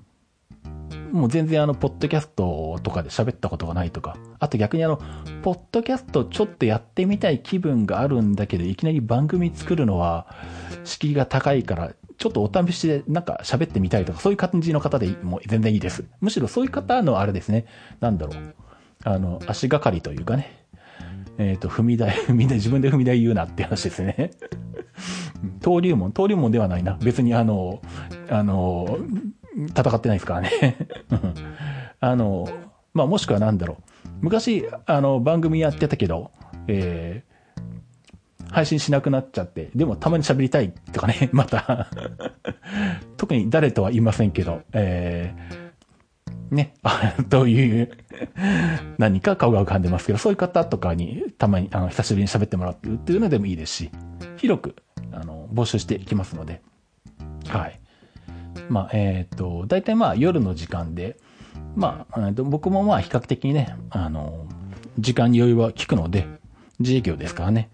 [1.14, 5.00] もう全然あの、ポッドキャストとかで喋ったことがないとか、あと逆にあの、
[5.44, 10.28] ポッドキャストちょっとやってみたい気分があるんだけど、いきなり番組作るのは、
[10.84, 16.04] 敷居が高いから、ちょっとお試しでなんか喋ってみたいとか、そういう感じの方でも全然いいです。
[16.20, 17.66] むしろそういう方のあれですね、
[18.00, 18.56] なんだろう。
[19.04, 20.63] あの、足がかりというかね。
[21.38, 24.32] えっ、ー、と、踏み台、 踏み台、自分で踏み台言うなって話ですね。
[25.62, 26.98] 登竜門、登竜門ではないな。
[27.02, 27.82] 別にあの、
[28.30, 28.98] あの、
[29.70, 30.50] 戦ってないですからね
[32.00, 32.48] あの、
[32.94, 34.10] まあ、もしくはなんだろう。
[34.22, 36.32] 昔、あの、番組やってたけど、
[36.68, 41.88] えー、配信しなくなっちゃって、でもたまに喋りたいとかね、また
[43.18, 45.63] 特に誰とは言いませんけど、えー、
[46.54, 46.74] ね、
[47.30, 47.92] という
[48.98, 53.92] 何か顔が浮かんでますけど、そういう方とかにたまに、あの、久しぶりに喋ってもらってるっていうのでもいいですし、
[54.38, 54.76] 広く、
[55.12, 56.62] あの、募集していきますので、
[57.48, 57.80] はい。
[58.70, 61.18] まあ、えっ、ー、と、大体まあ夜の時間で、
[61.76, 64.46] まあ、僕もまあ比較的にね、あの、
[65.00, 66.28] 時間に余裕は効くので、
[66.80, 67.70] 自営業ですからね。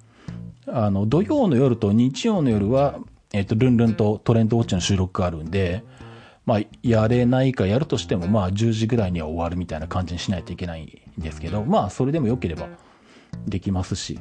[0.68, 3.00] あの、土曜の夜と日曜の夜は、
[3.34, 5.84] えっ、ー、と、ルンルンとトレンドウォッチの収録があるんで、
[6.50, 12.70] まあ、やれないかやるとしても、まあ、10時ぐらいには終わるみたいな感じにしないといけないんですけど、まあ、それでも良ければ
[13.46, 14.20] できますし。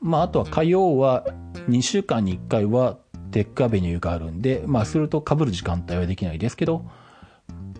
[0.00, 1.26] まあ、あとは火曜は
[1.68, 2.96] 2週間に1回は
[3.30, 6.86] テックアベニューがあるんで、まあ、すると被る時間帯はできないですけど、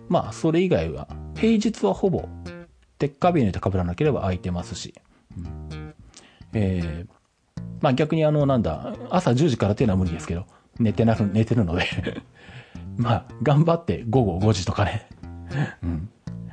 [0.09, 2.29] まあ、それ以外は、平日はほぼ、
[2.99, 4.93] テックアベニューと被らなければ空いてますし、
[5.35, 5.41] う
[5.75, 5.93] ん、
[6.53, 10.45] えー、まあ逆にあの、なんだ、朝10時からっていうのは無理ですけど、
[10.77, 11.87] 寝てなる、寝てるので
[12.97, 15.07] まあ、頑張って午後5時とかね。
[15.83, 16.09] うん、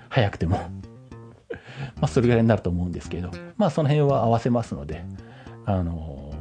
[0.09, 0.57] 早くても。
[0.57, 5.05] まあ、それぐらいになると思うんですけど、まあ、その辺は合わせますので、
[5.66, 6.32] あの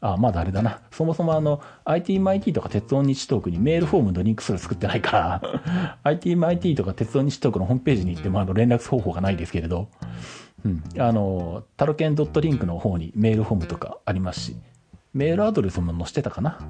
[0.00, 0.80] あ、まだあれだな。
[0.92, 5.98] そもそもあの、ITMIT とか鉄音日トークにメールフォームのリンクすら作ってないから。
[6.04, 9.88] ITMIT とか鉄音日トークのホームページに行ってもあの連絡方法がないですけれど、
[10.64, 10.82] うん。
[10.98, 14.56] あの、タロケンドットリンクの方にメールフォームとかありますし、
[15.14, 16.60] メールアドレスも載せてたかな。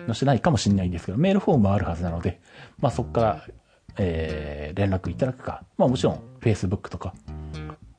[0.00, 0.06] うん。
[0.06, 2.40] 載せないかもしれないんですけど、メールフォームはあるはずなので、
[2.78, 3.44] まあそこから、
[3.98, 7.14] えー、連絡いただくか、まあもちろん Facebook とか、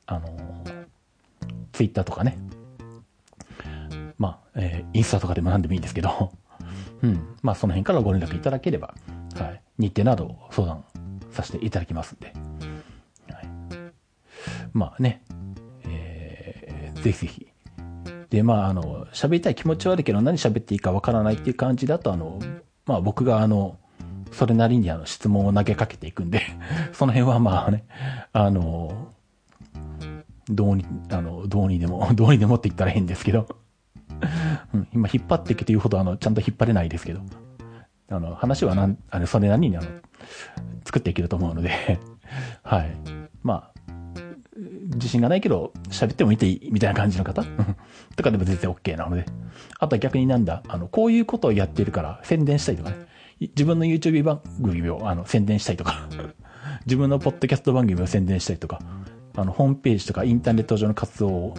[0.06, 0.64] あの、
[1.72, 2.38] Twitter とかね、
[4.18, 6.32] まあ、えー、インスタとかでも何でもいいんですけど、
[7.02, 7.36] うん。
[7.42, 8.94] まあ、その辺からご連絡いただければ、
[9.38, 9.62] はい。
[9.78, 10.84] 日程などを相談
[11.30, 12.32] させていただきますんで、
[13.32, 13.46] はい。
[14.72, 15.22] まあね、
[15.84, 17.46] えー、ぜひぜひ。
[18.30, 22.38] で、まあ、あの、喋りたい気持ちはあるけど、何喋っていいかわからないっていう感じだと、あの、
[22.86, 23.78] まあ、僕があの、
[24.32, 26.42] それなりにあの質問を投げかけていくんで
[26.92, 27.84] その辺はまあね、
[28.32, 29.12] あの、
[30.48, 33.46] どうに、あの、どうにでも、 どうにでもって言ったら変ですけど
[34.74, 37.20] うん、今引っ張っていけというほどあの、ちゃんと引っ張れないですけど、
[38.10, 39.86] あの、話はなん、あの、それなりにあの、
[40.84, 42.00] 作っていけると思うので
[42.62, 42.96] はい。
[43.42, 43.77] まあ、
[44.94, 47.44] 自信がないけど、喋ってもいいみたいな感じの方？
[48.16, 49.26] とかでも全然 OK なので。
[49.78, 52.96] あとは逆になんだ、あの、こういうことをやってるから宣伝したいとかね。
[53.40, 56.08] 自分の YouTube 番組をあの宣伝したいとか
[56.86, 58.80] 自分のポッドキャスト番組を宣伝したりとか、
[59.36, 61.54] あの、ホームページとかインターネット上の活動を、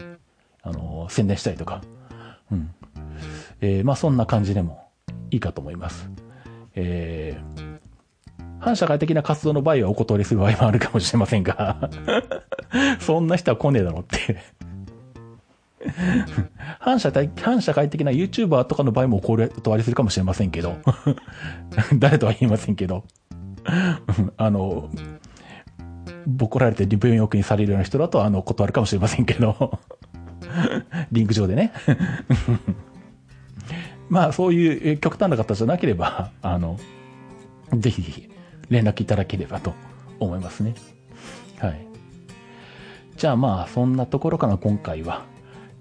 [0.62, 1.82] あの、宣伝したりとか、
[2.52, 2.74] うん。
[3.62, 4.90] えー、まあそんな感じでも
[5.32, 6.10] いいかと思います。
[6.76, 7.69] えー、
[8.60, 11.90] 反社会的な活動の場合はお断りする場合もあるかもしれませんが。
[13.00, 14.38] そんな人は来ねえだろって。
[16.80, 20.78] 反社会、反社会的な YouTuber とかの場合もお断りするかもしれませんけど。
[21.98, 23.06] 誰とは言いませんけど。
[24.38, 24.90] あの、
[26.28, 29.80] ボコられてリブンクにされるような人だと、あの、断るかもしれませんけど。
[31.12, 31.72] リンク上でね。
[34.10, 36.78] まあ、そういう極端な方じゃなければ、あの、
[37.74, 38.30] ぜひぜひ。
[38.70, 39.74] 連絡いただければと
[40.20, 40.76] 思いますね。
[41.60, 41.80] はい。
[43.18, 45.24] じゃあまあ、そんなところかな、今回は。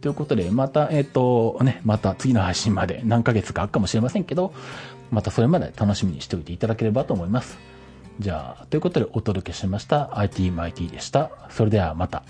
[0.01, 4.53] ということで、また、えっ、ー、と、ね、また次の配信まで何ヶ月かあるかもしれませんけど、
[5.11, 7.59] またそれまで楽しみにしておいていただければと思います。
[8.21, 11.31] じゃあ、ということでお届けしました ITMIT でした。
[11.51, 12.23] それではまた。